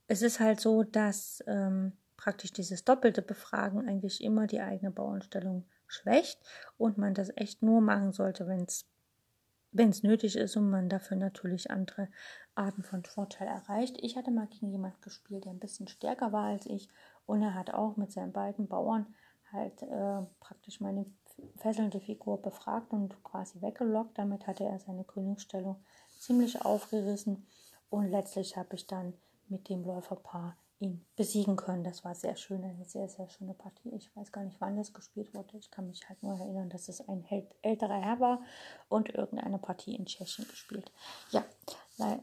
[0.07, 5.65] es ist halt so, dass ähm, praktisch dieses doppelte Befragen eigentlich immer die eigene Bauernstellung
[5.91, 6.39] schwächt
[6.77, 11.71] und man das echt nur machen sollte, wenn es nötig ist und man dafür natürlich
[11.71, 12.08] andere
[12.56, 13.97] Arten von Vorteil erreicht.
[14.01, 16.89] Ich hatte mal gegen jemand gespielt, der ein bisschen stärker war als ich
[17.25, 19.13] und er hat auch mit seinen beiden Bauern
[19.51, 21.06] halt äh, praktisch meine
[21.58, 24.17] fesselnde Figur befragt und quasi weggelockt.
[24.17, 25.84] Damit hatte er seine Königsstellung
[26.19, 27.47] ziemlich aufgerissen
[27.89, 29.13] und letztlich habe ich dann
[29.49, 31.84] mit dem Läuferpaar ihn besiegen können.
[31.84, 33.89] Das war sehr schön, eine sehr, sehr schöne Partie.
[33.96, 35.58] Ich weiß gar nicht, wann das gespielt wurde.
[35.58, 37.26] Ich kann mich halt nur erinnern, dass es ein
[37.62, 38.41] älterer Herr war
[38.89, 40.91] und irgendeine Partie in Tschechien gespielt.
[41.32, 41.46] Ja,
[42.00, 42.17] äh,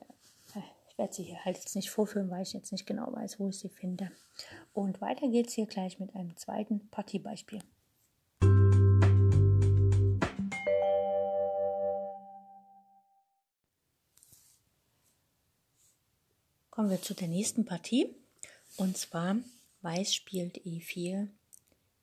[0.89, 3.49] ich werde sie hier halt jetzt nicht vorführen, weil ich jetzt nicht genau weiß, wo
[3.49, 4.11] ich sie finde.
[4.73, 7.61] Und weiter geht es hier gleich mit einem zweiten Partiebeispiel.
[16.71, 18.15] Kommen wir zu der nächsten Partie.
[18.79, 19.37] Und zwar
[19.83, 21.29] Weiß spielt E4,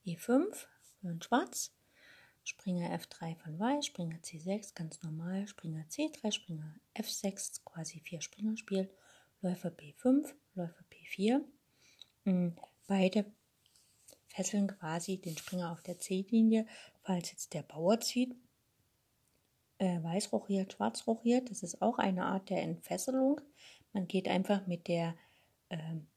[0.05, 0.53] E5
[0.99, 1.73] für ein Schwarz,
[2.43, 8.57] Springer F3 von Weiß, Springer C6 ganz normal, Springer C3, Springer F6 quasi vier Springer
[8.57, 8.91] spielt,
[9.41, 11.45] Läufer B5, Läufer B4.
[12.25, 12.57] Hm,
[12.87, 13.25] beide
[14.27, 16.67] fesseln quasi den Springer auf der C-Linie,
[17.03, 18.35] falls jetzt der Bauer zieht.
[19.77, 23.39] Äh, Weiß rochiert, Schwarz rochiert, das ist auch eine Art der Entfesselung.
[23.93, 25.15] Man geht einfach mit der
[25.69, 26.07] ähm,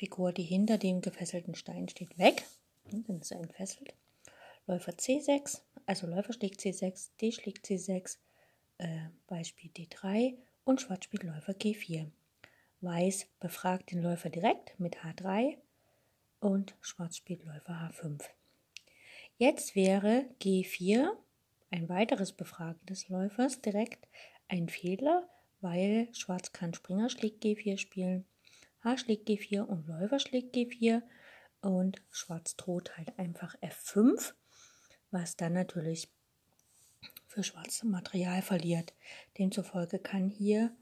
[0.00, 2.46] Figur, die hinter dem gefesselten Stein steht, weg.
[2.90, 3.92] Dann ist er entfesselt.
[4.66, 8.16] Läufer C6, also Läufer schlägt C6, D schlägt C6,
[8.78, 12.10] äh, Weiß spielt D3 und Schwarz spielt Läufer G4.
[12.80, 15.58] Weiß befragt den Läufer direkt mit H3
[16.40, 18.22] und Schwarz spielt Läufer H5.
[19.36, 21.10] Jetzt wäre G4
[21.70, 24.08] ein weiteres Befragen des Läufers direkt
[24.48, 25.28] ein Fehler,
[25.60, 28.24] weil Schwarz kann Springer schlägt G4 spielen
[28.82, 31.02] H schlägt G4 und Läufer schlägt G4
[31.60, 34.32] und Schwarz droht halt einfach F5,
[35.10, 36.08] was dann natürlich
[37.26, 38.94] für Schwarz Material verliert.
[39.38, 40.74] Demzufolge kann hier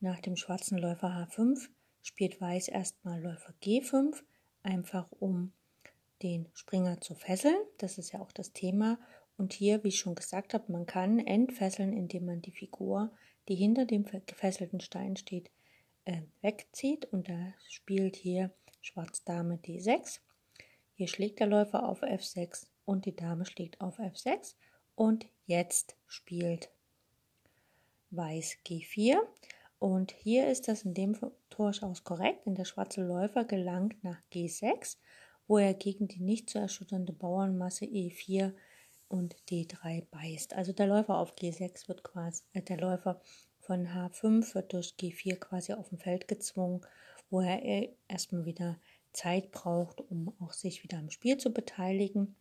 [0.00, 1.68] nach dem schwarzen Läufer H5
[2.02, 4.22] spielt Weiß erstmal Läufer G5,
[4.62, 5.52] einfach um
[6.22, 7.56] den Springer zu fesseln.
[7.78, 8.98] Das ist ja auch das Thema.
[9.36, 13.12] Und hier, wie ich schon gesagt habe, man kann entfesseln, indem man die Figur,
[13.48, 15.50] die hinter dem gefesselten Stein steht,
[16.06, 20.20] äh, wegzieht und da spielt hier Schwarz Dame D6.
[20.94, 24.54] Hier schlägt der Läufer auf F6 und die Dame schlägt auf F6
[24.94, 26.70] und jetzt spielt
[28.10, 29.18] Weiß G4
[29.78, 31.18] und hier ist das in dem
[31.50, 34.96] Torschauß korrekt, denn der schwarze Läufer gelangt nach G6,
[35.48, 38.54] wo er gegen die nicht zu erschütternde Bauernmasse E4
[39.08, 40.54] und D3 beißt.
[40.54, 43.20] Also der Läufer auf G6 wird quasi, äh, der Läufer
[43.66, 46.82] von H5 wird durch G4 quasi auf dem Feld gezwungen,
[47.30, 48.78] wo er erstmal wieder
[49.12, 52.36] Zeit braucht, um auch sich wieder am Spiel zu beteiligen.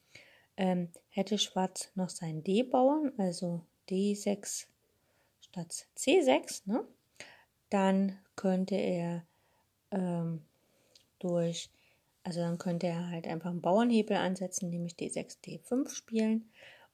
[0.56, 4.68] Ähm, hätte Schwarz noch seinen D-Bauern, also D6
[5.42, 6.86] statt C6, ne?
[7.70, 9.26] dann könnte er
[9.92, 10.44] ähm,
[11.20, 11.72] durch,
[12.24, 16.50] also dann könnte er halt einfach einen Bauernhebel ansetzen, nämlich D6, D5 spielen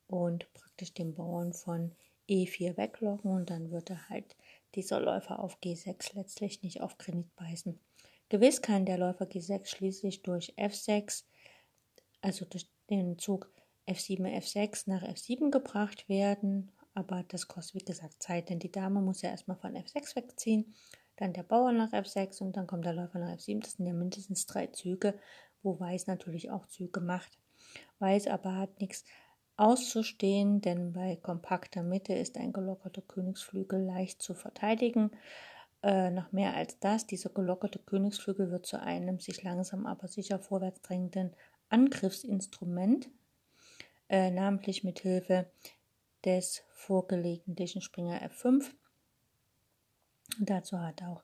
[0.08, 1.92] und praktisch den Bauern von
[2.32, 4.38] E4 weglocken und dann würde halt
[4.76, 7.78] dieser Läufer auf G6 letztlich nicht auf Granit beißen.
[8.30, 11.26] Gewiss kann der Läufer G6 schließlich durch F6,
[12.22, 13.52] also durch den Zug
[13.88, 19.02] F7, F6 nach F7 gebracht werden, aber das kostet wie gesagt Zeit, denn die Dame
[19.02, 20.74] muss ja erstmal von F6 wegziehen,
[21.18, 23.62] dann der Bauer nach F6 und dann kommt der Läufer nach F7.
[23.62, 25.20] Das sind ja mindestens drei Züge,
[25.62, 27.38] wo Weiß natürlich auch Züge macht.
[28.00, 29.04] Weiß aber hat nichts
[29.62, 35.12] auszustehen, denn bei kompakter Mitte ist ein gelockerter Königsflügel leicht zu verteidigen.
[35.84, 40.40] Äh, noch mehr als das, dieser gelockerte Königsflügel wird zu einem sich langsam aber sicher
[40.40, 41.36] vorwärts drängenden
[41.70, 43.10] Angriffsinstrument,
[44.10, 45.52] äh, namentlich mit Hilfe
[46.26, 48.72] des vorgelegentlichen Springer F5.
[50.40, 51.24] Dazu hat auch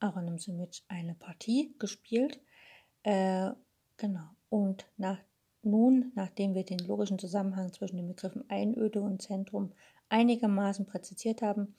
[0.00, 2.40] Aaron Simic eine Partie gespielt.
[3.04, 3.50] Äh,
[3.96, 4.28] genau.
[4.48, 5.18] Und nach
[5.66, 9.72] nun, nachdem wir den logischen Zusammenhang zwischen den Begriffen Einöde und Zentrum
[10.08, 11.74] einigermaßen präzisiert haben,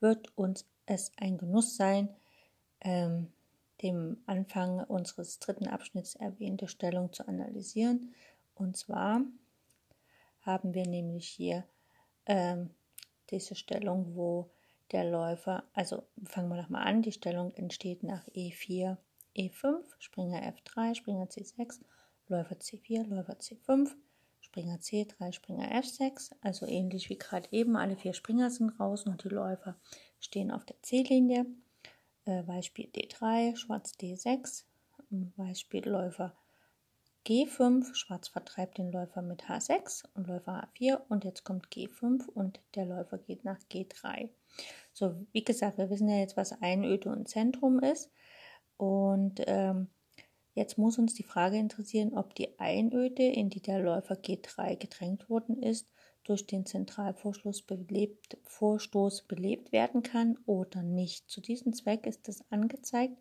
[0.00, 2.08] wird uns es ein Genuss sein,
[2.80, 3.28] ähm,
[3.82, 8.12] dem Anfang unseres dritten Abschnitts erwähnte Stellung zu analysieren.
[8.54, 9.22] Und zwar
[10.42, 11.64] haben wir nämlich hier
[12.26, 12.70] ähm,
[13.30, 14.50] diese Stellung, wo
[14.90, 18.96] der Läufer, also fangen wir nochmal an, die Stellung entsteht nach E4,
[19.36, 21.80] E5, Springer F3, Springer C6
[22.28, 23.90] Läufer C4, Läufer C5,
[24.40, 29.24] Springer C3, Springer F6, also ähnlich wie gerade eben, alle vier Springer sind raus und
[29.24, 29.76] die Läufer
[30.20, 31.46] stehen auf der C-Linie.
[32.24, 34.64] Äh, Weiß spielt D3, Schwarz D6,
[35.36, 36.34] Weiß spielt Läufer
[37.26, 42.60] G5, Schwarz vertreibt den Läufer mit H6 und Läufer H4 und jetzt kommt G5 und
[42.74, 44.30] der Läufer geht nach G3.
[44.94, 48.10] So, wie gesagt, wir wissen ja jetzt, was Einöde und Zentrum ist
[48.78, 49.88] und ähm,
[50.58, 55.30] Jetzt muss uns die Frage interessieren, ob die Einöde, in die der Läufer G3 gedrängt
[55.30, 55.88] worden ist,
[56.24, 61.30] durch den Zentralvorstoß belebt, Vorstoß belebt werden kann oder nicht.
[61.30, 63.16] Zu diesem Zweck ist es angezeigt,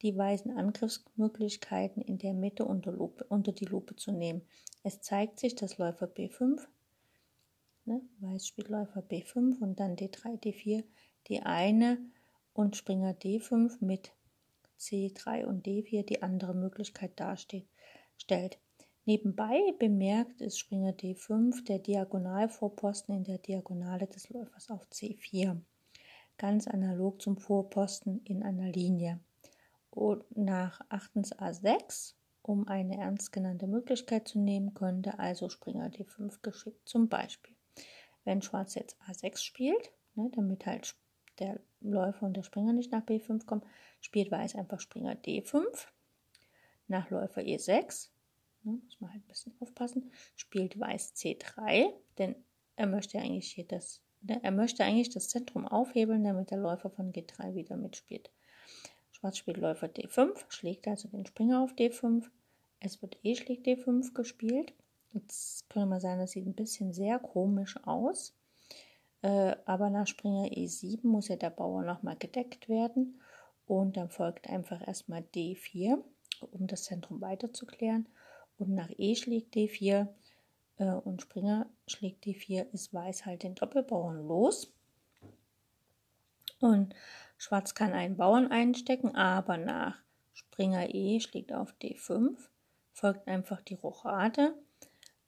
[0.00, 4.40] die weißen Angriffsmöglichkeiten in der Mitte unter, Lupe, unter die Lupe zu nehmen.
[4.82, 6.62] Es zeigt sich, dass Läufer B5,
[7.84, 10.84] ne, Weiß spielt Läufer B5 und dann D3, D4,
[11.28, 11.98] die eine
[12.54, 14.12] und Springer D5 mit
[14.80, 18.58] C3 und D4 die andere Möglichkeit darstellt.
[19.04, 25.60] Nebenbei bemerkt ist Springer D5 der Diagonalvorposten in der Diagonale des Läufers auf C4,
[26.38, 29.20] ganz analog zum Vorposten in einer Linie.
[29.90, 31.34] Und nach 8.
[31.40, 36.88] A6, um eine ernst genannte Möglichkeit zu nehmen, könnte also Springer D5 geschickt.
[36.88, 37.54] Zum Beispiel,
[38.24, 40.94] wenn Schwarz jetzt A6 spielt, ne, damit halt
[41.38, 43.62] der Läufer und der Springer nicht nach B5 kommen,
[44.00, 45.64] spielt Weiß einfach Springer D5,
[46.88, 48.08] nach Läufer E6,
[48.64, 52.34] ne, muss man halt ein bisschen aufpassen, spielt Weiß C3, denn
[52.76, 56.90] er möchte eigentlich hier das, ne, er möchte eigentlich das Zentrum aufhebeln, damit der Läufer
[56.90, 58.30] von G3 wieder mitspielt.
[59.12, 62.26] Schwarz spielt Läufer D5, schlägt also den Springer auf D5.
[62.80, 64.72] Es wird E schlägt D5 gespielt.
[65.12, 68.34] Jetzt könnte man sagen, das sieht ein bisschen sehr komisch aus.
[69.22, 73.20] Äh, aber nach Springer E7 muss ja der Bauer nochmal gedeckt werden.
[73.66, 75.98] Und dann folgt einfach erstmal D4,
[76.40, 78.06] um das Zentrum weiter zu klären.
[78.58, 80.08] Und nach E schlägt D4
[80.78, 84.72] äh, und Springer schlägt D4, ist Weiß halt den Doppelbauern los.
[86.60, 86.94] Und
[87.38, 89.96] Schwarz kann einen Bauern einstecken, aber nach
[90.32, 92.36] Springer E schlägt auf D5,
[92.92, 94.54] folgt einfach die Rochade.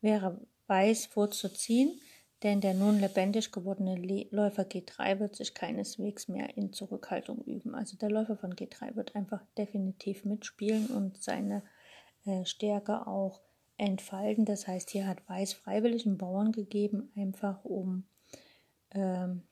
[0.01, 2.01] Wäre Weiß vorzuziehen,
[2.43, 3.97] denn der nun lebendig gewordene
[4.31, 7.75] Läufer G3 wird sich keineswegs mehr in Zurückhaltung üben.
[7.75, 11.63] Also der Läufer von G3 wird einfach definitiv mitspielen und seine
[12.25, 13.41] äh, Stärke auch
[13.77, 14.45] entfalten.
[14.45, 18.05] Das heißt, hier hat Weiß freiwillig einen Bauern gegeben, einfach um,
[18.91, 19.43] ähm,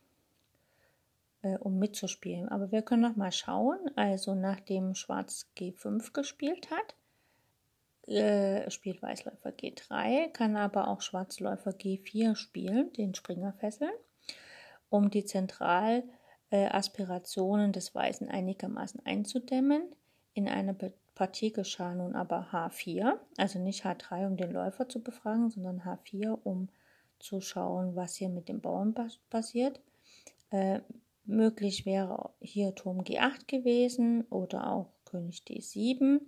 [1.43, 2.49] äh, um mitzuspielen.
[2.49, 3.79] Aber wir können noch mal schauen.
[3.95, 6.97] Also nachdem Schwarz G5 gespielt hat,
[8.07, 13.93] äh, spielt Weißläufer G3, kann aber auch Schwarzläufer G4 spielen, den Springer fesseln,
[14.89, 19.95] um die Zentralaspirationen äh, des Weißen einigermaßen einzudämmen.
[20.33, 20.75] In einer
[21.15, 26.39] Partie geschah nun aber H4, also nicht H3, um den Läufer zu befragen, sondern H4,
[26.43, 26.69] um
[27.19, 28.95] zu schauen, was hier mit dem Bauern
[29.29, 29.81] passiert.
[30.51, 30.81] Äh,
[31.25, 36.21] möglich wäre hier Turm G8 gewesen oder auch König D7.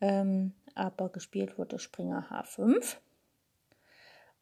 [0.00, 2.96] Ähm, aber gespielt wurde Springer H5.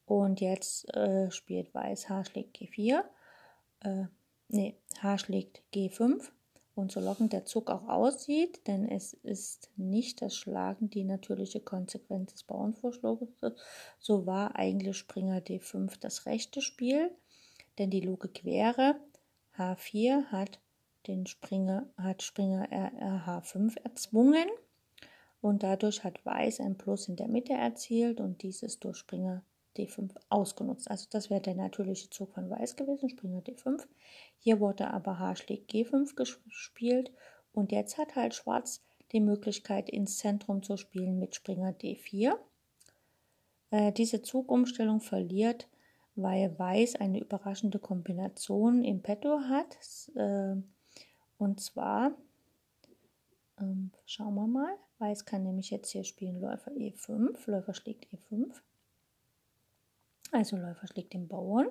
[0.07, 3.03] Und jetzt äh, spielt Weiß H schlägt G4.
[3.81, 4.05] Äh,
[4.49, 6.31] nee, H schlägt G5.
[6.75, 11.61] Und so lockend der Zug auch aussieht, denn es ist nicht das Schlagen die natürliche
[11.61, 13.29] Konsequenz des Bauernvorschlags,
[14.01, 17.13] so war eigentlich Springer D5 das rechte Spiel,
[17.79, 18.97] denn die Logik wäre,
[19.57, 20.59] H4 hat
[21.07, 24.49] den Springer, hat Springer H5 erzwungen
[25.45, 29.43] und dadurch hat Weiß ein Plus in der Mitte erzielt und dieses durch Springer
[29.77, 30.91] D5 ausgenutzt.
[30.91, 33.87] Also das wäre der natürliche Zug von Weiß gewesen, Springer D5.
[34.39, 37.13] Hier wurde aber H schlägt G5 gespielt
[37.53, 38.83] und jetzt hat halt Schwarz
[39.13, 42.37] die Möglichkeit ins Zentrum zu spielen mit Springer D4.
[43.71, 45.69] Äh, diese Zugumstellung verliert,
[46.17, 49.77] weil Weiß eine überraschende Kombination im Petto hat.
[50.15, 50.57] Äh,
[51.37, 52.13] und zwar,
[53.61, 54.75] ähm, schauen wir mal,
[55.05, 58.55] Weiß kann nämlich jetzt hier spielen Läufer E5, Läufer schlägt E5.
[60.33, 61.67] Also Läufer schlägt den Bauern.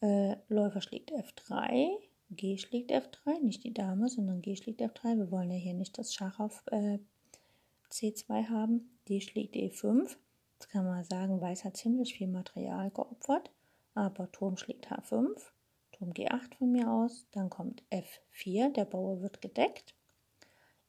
[0.00, 1.90] Äh, Läufer schlägt F3.
[2.30, 5.16] G schlägt F3, nicht die Dame, sondern G schlägt F3.
[5.16, 6.98] Wir wollen ja hier nicht das Schach auf äh,
[7.92, 8.98] C2 haben.
[9.08, 10.16] D schlägt E5.
[10.54, 13.52] Jetzt kann man sagen, Weiß hat ziemlich viel Material geopfert.
[13.94, 15.28] Aber Turm schlägt H5.
[15.92, 17.28] Turm G8 von mir aus.
[17.30, 18.72] Dann kommt F4.
[18.72, 19.94] Der Bauer wird gedeckt.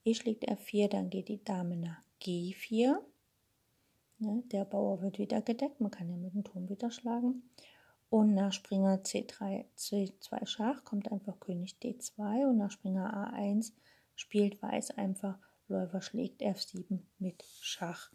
[0.05, 2.97] E schlägt F4, dann geht die Dame nach G4.
[4.19, 7.43] Ne, der Bauer wird wieder gedeckt, man kann ja mit dem Turm wieder schlagen.
[8.09, 13.71] Und nach Springer C3, C2 Schach kommt einfach König D2 und nach Springer A1
[14.15, 18.11] spielt Weiß einfach Läufer schlägt F7 mit Schach.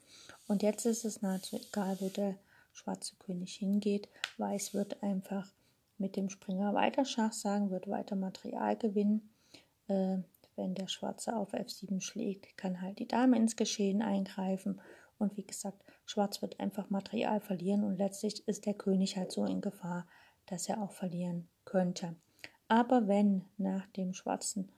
[0.47, 2.37] Und jetzt ist es nahezu egal, wo der
[2.73, 4.09] schwarze König hingeht.
[4.37, 5.51] Weiß wird einfach
[5.97, 9.31] mit dem Springer weiter Schach sagen, wird weiter Material gewinnen.
[9.89, 10.19] Äh,
[10.59, 14.81] wenn der Schwarze auf F7 schlägt, kann halt die Dame ins Geschehen eingreifen
[15.19, 19.45] und wie gesagt, Schwarz wird einfach Material verlieren und letztlich ist der König halt so
[19.45, 20.07] in Gefahr,
[20.47, 22.15] dass er auch verlieren könnte.
[22.69, 24.69] Aber wenn nach dem Schwarzen,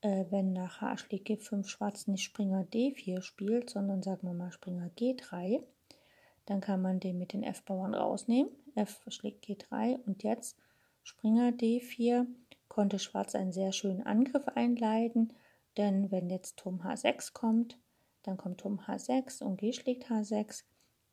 [0.00, 4.52] äh, wenn nach H schlägt G5 Schwarz nicht Springer D4 spielt, sondern sagen wir mal
[4.52, 5.62] Springer G3,
[6.44, 8.50] dann kann man den mit den F-Bauern rausnehmen.
[8.74, 10.56] F schlägt G3 und jetzt
[11.02, 12.26] Springer D4
[12.76, 15.32] konnte Schwarz einen sehr schönen Angriff einleiten,
[15.78, 17.78] denn wenn jetzt Turm H6 kommt,
[18.22, 20.64] dann kommt Turm H6 und G schlägt H6,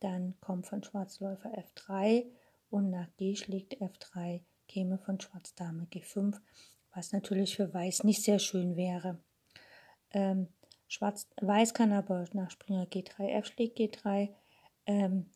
[0.02, 2.26] dann kommt von Schwarz Läufer F3
[2.70, 6.36] und nach G schlägt F3 käme von Schwarz Dame G5,
[6.94, 9.24] was natürlich für Weiß nicht sehr schön wäre.
[10.12, 10.50] Ähm,
[10.90, 14.36] Schwarz, Weiß kann aber nach Springer G3, F schlägt G3,
[14.86, 15.32] ähm,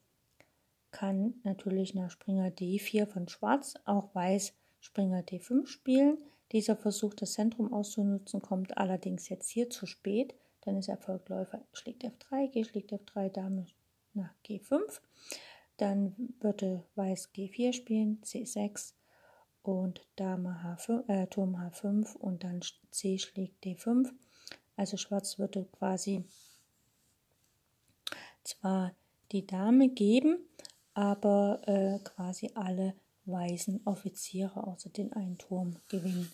[0.91, 4.53] kann natürlich nach Springer D4 von Schwarz auch Weiß
[4.88, 6.17] Springer D5 spielen.
[6.53, 10.33] Dieser Versuch, das Zentrum auszunutzen, kommt allerdings jetzt hier zu spät.
[10.61, 13.65] Dann ist Erfolg Läufer schlägt F3, G schlägt F3, Dame
[14.13, 14.79] nach G5.
[15.75, 18.93] Dann würde Weiß G4 spielen, C6
[19.61, 24.09] und Dame H5, äh, Turm H5 und dann C schlägt D5.
[24.77, 26.23] Also Schwarz würde quasi
[28.43, 28.95] zwar
[29.33, 30.38] die Dame geben,
[30.93, 32.95] aber äh, quasi alle
[33.28, 36.32] weißen Offiziere außer den einen Turm gewinnen.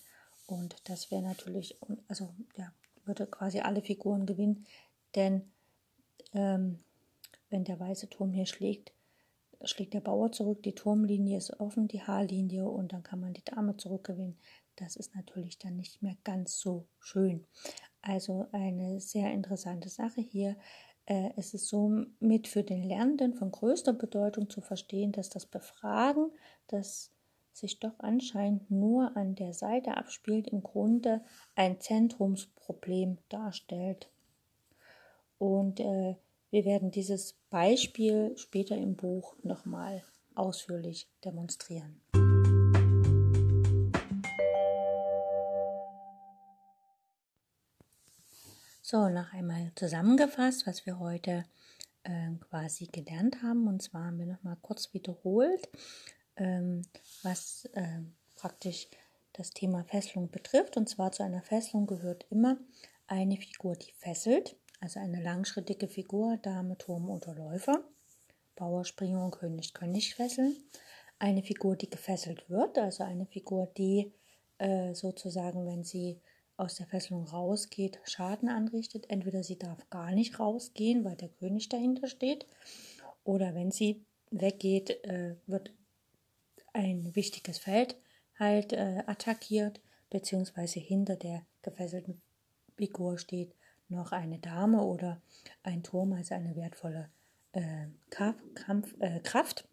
[0.48, 1.78] Und das wäre natürlich,
[2.08, 2.74] also ja,
[3.06, 4.66] würde quasi alle Figuren gewinnen,
[5.16, 5.52] denn
[6.34, 6.80] ähm,
[7.50, 8.94] wenn der weiße Turm hier schlägt,
[9.64, 13.46] schlägt der Bauer zurück, die Turmlinie ist offen, die Haarlinie und dann kann man die
[13.46, 14.38] Dame zurückgewinnen.
[14.76, 17.46] Das ist natürlich dann nicht mehr ganz so schön.
[18.02, 20.58] Also eine sehr interessante Sache hier.
[21.06, 26.32] Äh, es ist somit für den Lernenden von größter Bedeutung zu verstehen, dass das Befragen,
[26.68, 27.12] das
[27.52, 31.22] sich doch anscheinend nur an der Seite abspielt, im Grunde
[31.56, 34.10] ein Zentrumsproblem darstellt.
[35.38, 36.16] Und äh,
[36.50, 40.04] wir werden dieses Beispiel später im Buch nochmal
[40.36, 42.02] ausführlich demonstrieren.
[48.94, 51.46] So, noch einmal zusammengefasst, was wir heute
[52.04, 53.68] äh, quasi gelernt haben.
[53.68, 55.68] Und zwar haben wir nochmal kurz wiederholt,
[56.36, 56.84] ähm,
[57.24, 58.02] was äh,
[58.36, 58.86] praktisch
[59.32, 60.78] das Thema Fesselung betrifft.
[60.78, 62.60] Und zwar zu einer Fesselung gehört immer
[63.08, 67.84] eine Figur, die fesselt, also eine langschrittige Figur, Dame, Turm oder Läufer.
[68.56, 70.56] Bauer, Springer und König können nicht fesseln.
[71.18, 74.14] Eine Figur, die gefesselt wird, also eine Figur, die
[74.60, 76.22] äh, sozusagen, wenn sie
[76.64, 79.10] aus der Fesselung rausgeht, Schaden anrichtet.
[79.10, 82.46] Entweder sie darf gar nicht rausgehen, weil der König dahinter steht,
[83.24, 85.74] oder wenn sie weggeht, äh, wird
[86.74, 87.98] ein wichtiges Feld
[88.40, 92.22] halt äh, attackiert, beziehungsweise hinter der gefesselten
[92.76, 93.56] Figur steht
[93.90, 95.22] noch eine Dame oder
[95.62, 97.10] ein Turm als eine wertvolle
[97.52, 97.88] äh,
[99.22, 99.68] Kraft.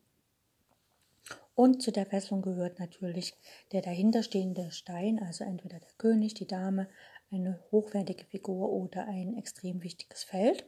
[1.61, 3.37] Und zu der Fesselung gehört natürlich
[3.73, 6.89] der dahinterstehende Stein, also entweder der König, die Dame,
[7.31, 10.65] eine hochwertige Figur oder ein extrem wichtiges Feld.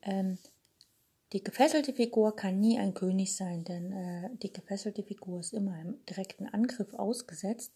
[0.00, 0.38] Ähm,
[1.34, 5.74] die gefesselte Figur kann nie ein König sein, denn äh, die gefesselte Figur ist immer
[5.74, 7.74] einem direkten Angriff ausgesetzt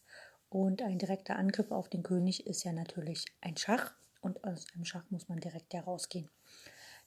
[0.49, 4.85] und ein direkter Angriff auf den König ist ja natürlich ein Schach und aus einem
[4.85, 6.31] Schach muss man direkt herausgehen.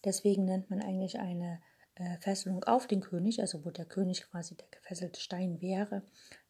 [0.04, 1.60] Deswegen nennt man eigentlich eine
[2.20, 6.02] Fesselung auf den König, also wo der König quasi der gefesselte Stein wäre,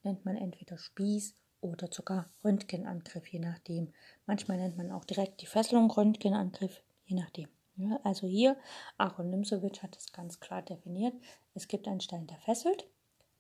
[0.02, 3.92] nennt man entweder Spieß oder sogar Röntgenangriff, je nachdem.
[4.26, 7.48] Manchmal nennt man auch direkt die Fesselung Röntgenangriff, je nachdem.
[7.76, 8.56] Ja, also hier,
[8.96, 11.14] Aaron Nimsowitsch hat es ganz klar definiert.
[11.54, 12.86] Es gibt einen Stein, der fesselt,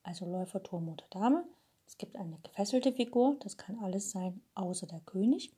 [0.04, 1.44] also Läufer, Turm oder Dame.
[1.86, 5.52] Es gibt eine gefesselte Figur, das kann alles sein, außer der König.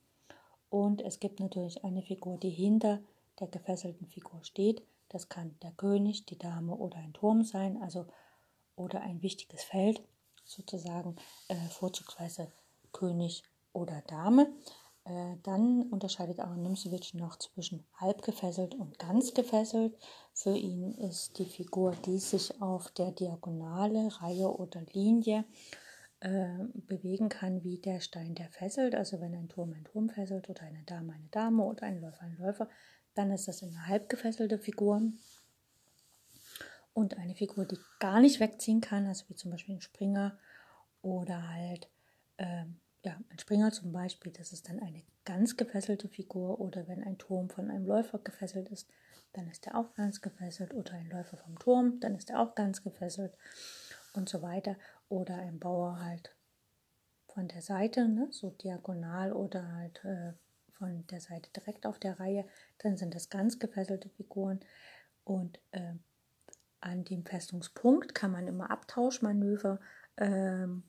[0.71, 3.01] Und es gibt natürlich eine Figur, die hinter
[3.39, 4.83] der gefesselten Figur steht.
[5.11, 8.07] Das kann der König, die Dame oder ein Turm sein, also
[8.77, 10.01] oder ein wichtiges Feld,
[10.45, 11.17] sozusagen
[11.49, 12.51] äh, vorzugsweise
[12.93, 13.43] König
[13.73, 14.53] oder Dame.
[15.05, 19.97] Äh, dann unterscheidet Aaron Nimzowitsch noch zwischen halb gefesselt und ganz gefesselt.
[20.33, 25.45] Für ihn ist die Figur, die sich auf der Diagonale, Reihe oder Linie
[26.21, 28.95] äh, bewegen kann, wie der Stein, der fesselt.
[28.95, 32.23] Also wenn ein Turm ein Turm fesselt oder eine Dame eine Dame oder ein Läufer
[32.23, 32.69] ein Läufer,
[33.15, 35.03] dann ist das eine halb gefesselte Figur.
[36.93, 40.39] Und eine Figur, die gar nicht wegziehen kann, also wie zum Beispiel ein Springer
[41.03, 41.89] oder halt
[42.39, 46.61] ähm, ja, ein Springer zum Beispiel, das ist dann eine ganz gefesselte Figur.
[46.61, 48.89] Oder wenn ein Turm von einem Läufer gefesselt ist,
[49.33, 50.75] dann ist er auch ganz gefesselt.
[50.75, 53.33] Oder ein Läufer vom Turm, dann ist er auch ganz gefesselt
[54.15, 54.77] und so weiter.
[55.09, 56.35] Oder ein Bauer halt
[57.29, 60.33] von der Seite, ne, so diagonal oder halt äh,
[60.81, 62.45] von der Seite direkt auf der Reihe,
[62.79, 64.61] dann sind das ganz gefesselte Figuren
[65.25, 65.93] und äh,
[66.81, 69.79] an dem Festungspunkt kann man immer Abtauschmanöver
[70.17, 70.83] ähm,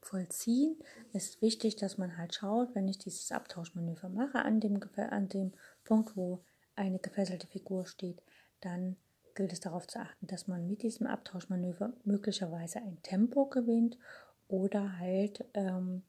[0.00, 0.78] vollziehen.
[1.12, 5.28] Es ist wichtig, dass man halt schaut, wenn ich dieses Abtauschmanöver mache an dem, an
[5.28, 5.52] dem
[5.84, 6.44] Punkt, wo
[6.76, 8.22] eine gefesselte Figur steht,
[8.60, 8.96] dann
[9.34, 13.98] gilt es darauf zu achten, dass man mit diesem Abtauschmanöver möglicherweise ein Tempo gewinnt
[14.46, 16.02] oder halt ähm,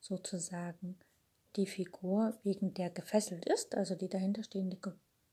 [0.00, 0.98] sozusagen
[1.56, 4.78] die Figur, wegen der gefesselt ist, also die dahinterstehende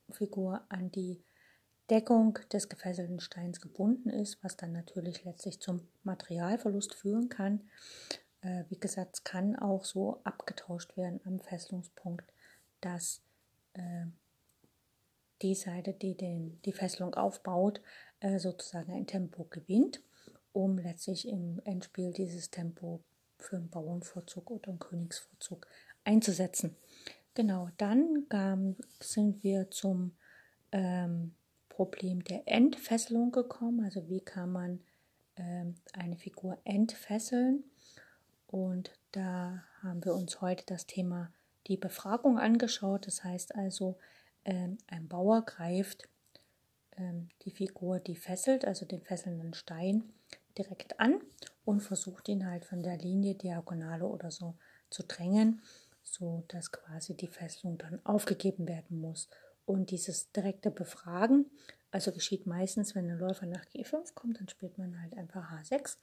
[0.10, 1.24] Figur an die
[1.90, 7.70] Deckung des gefesselten Steins gebunden ist, was dann natürlich letztlich zum Materialverlust führen kann.
[8.42, 12.32] Äh, wie gesagt, es kann auch so abgetauscht werden am Fesselungspunkt,
[12.80, 13.22] dass
[13.74, 14.06] äh,
[15.42, 17.82] die Seite, die den, die Fesselung aufbaut,
[18.22, 20.02] äh, sozusagen ein Tempo gewinnt,
[20.54, 23.04] um letztlich im Endspiel dieses Tempo
[23.38, 25.68] für einen Bauernvorzug oder einen Königsvorzug
[26.04, 26.76] einzusetzen.
[27.34, 30.16] Genau, dann ähm, sind wir zum
[30.72, 31.34] ähm,
[31.70, 33.84] Problem der Entfesselung gekommen.
[33.84, 34.80] Also wie kann man
[35.38, 37.64] ähm, eine Figur entfesseln?
[38.48, 41.32] Und da haben wir uns heute das Thema
[41.68, 43.08] die Befragung angeschaut.
[43.08, 43.98] Das heißt also,
[44.46, 46.08] ähm, ein Bauer greift
[46.98, 50.04] ähm, die Figur, die fesselt, also den fesselnden Stein,
[50.58, 51.20] direkt an
[51.66, 54.56] und versucht ihn halt von der Linie Diagonale oder so
[54.90, 55.62] zu drängen,
[56.04, 59.30] so dass quasi die Fesselung dann aufgegeben werden muss.
[59.66, 61.46] Und dieses direkte Befragen,
[61.92, 65.98] also geschieht meistens, wenn ein Läufer nach G5 kommt, dann spielt man halt einfach H6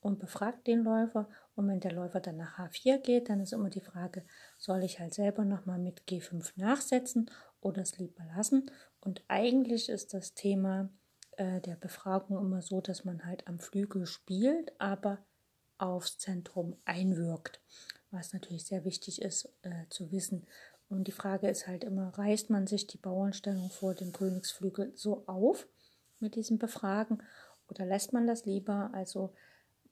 [0.00, 1.28] und befragt den Läufer.
[1.54, 4.24] Und wenn der Läufer dann nach H4 geht, dann ist immer die Frage,
[4.58, 7.30] soll ich halt selber nochmal mit G5 nachsetzen
[7.60, 8.70] oder es lieber lassen?
[9.00, 10.88] Und eigentlich ist das Thema
[11.36, 15.18] äh, der Befragung immer so, dass man halt am Flügel spielt, aber
[15.78, 17.60] aufs Zentrum einwirkt.
[18.12, 20.46] Was natürlich sehr wichtig ist äh, zu wissen,
[20.92, 25.24] und die Frage ist halt immer, reißt man sich die Bauernstellung vor dem Königsflügel so
[25.26, 25.66] auf
[26.20, 27.22] mit diesem Befragen
[27.70, 28.90] oder lässt man das lieber?
[28.92, 29.32] Also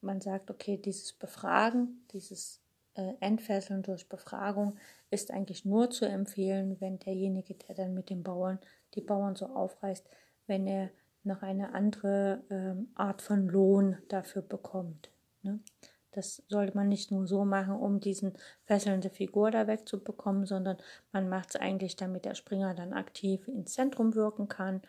[0.02, 2.60] man sagt, okay, dieses Befragen, dieses
[2.96, 4.76] äh, Entfesseln durch Befragung
[5.10, 8.58] ist eigentlich nur zu empfehlen, wenn derjenige, der dann mit den Bauern
[8.94, 10.04] die Bauern so aufreißt,
[10.46, 10.90] wenn er
[11.24, 15.08] noch eine andere ähm, Art von Lohn dafür bekommt.
[15.42, 15.60] Ne?
[16.12, 18.34] Das sollte man nicht nur so machen, um diesen
[18.64, 20.76] fesselnde Figur da wegzubekommen, sondern
[21.12, 24.82] man macht es eigentlich, damit der Springer dann aktiv ins Zentrum wirken kann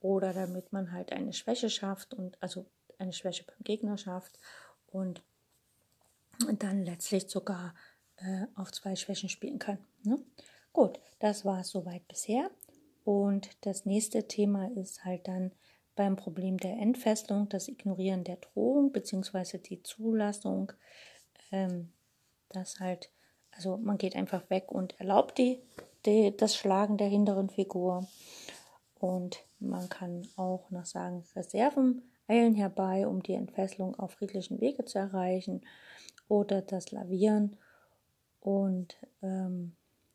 [0.00, 2.66] oder damit man halt eine Schwäche schafft und also
[2.98, 4.38] eine Schwäche beim Gegner schafft
[4.86, 5.22] und,
[6.60, 7.74] dann letztlich sogar
[8.18, 9.78] äh, auf zwei Schwächen spielen kann.
[10.04, 10.20] Ne?
[10.72, 12.48] Gut, das war es soweit bisher.
[13.04, 15.50] Und das nächste Thema ist halt dann
[15.98, 19.58] beim Problem der Entfesselung das Ignorieren der Drohung bzw.
[19.58, 20.72] die Zulassung,
[21.50, 21.92] ähm,
[22.50, 23.10] dass halt,
[23.50, 25.60] also man geht einfach weg und erlaubt die,
[26.06, 28.06] die, das Schlagen der hinteren Figur.
[29.00, 34.84] Und man kann auch noch sagen, Reserven eilen herbei, um die Entfesselung auf friedlichen Wege
[34.84, 35.62] zu erreichen
[36.28, 37.56] oder das Lavieren
[38.38, 39.74] und ähm,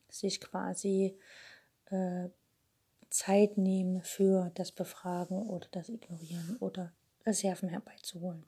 [0.09, 1.17] sich quasi
[1.89, 2.29] äh,
[3.13, 6.91] Zeit nehmen für das Befragen oder das Ignorieren oder
[7.25, 8.45] Reserven herbeizuholen.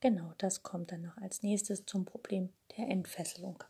[0.00, 3.64] Genau, das kommt dann noch als nächstes zum Problem der Entfesselung.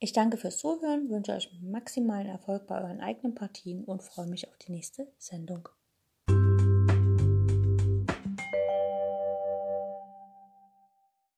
[0.00, 4.48] Ich danke fürs Zuhören, wünsche euch maximalen Erfolg bei euren eigenen Partien und freue mich
[4.48, 5.68] auf die nächste Sendung.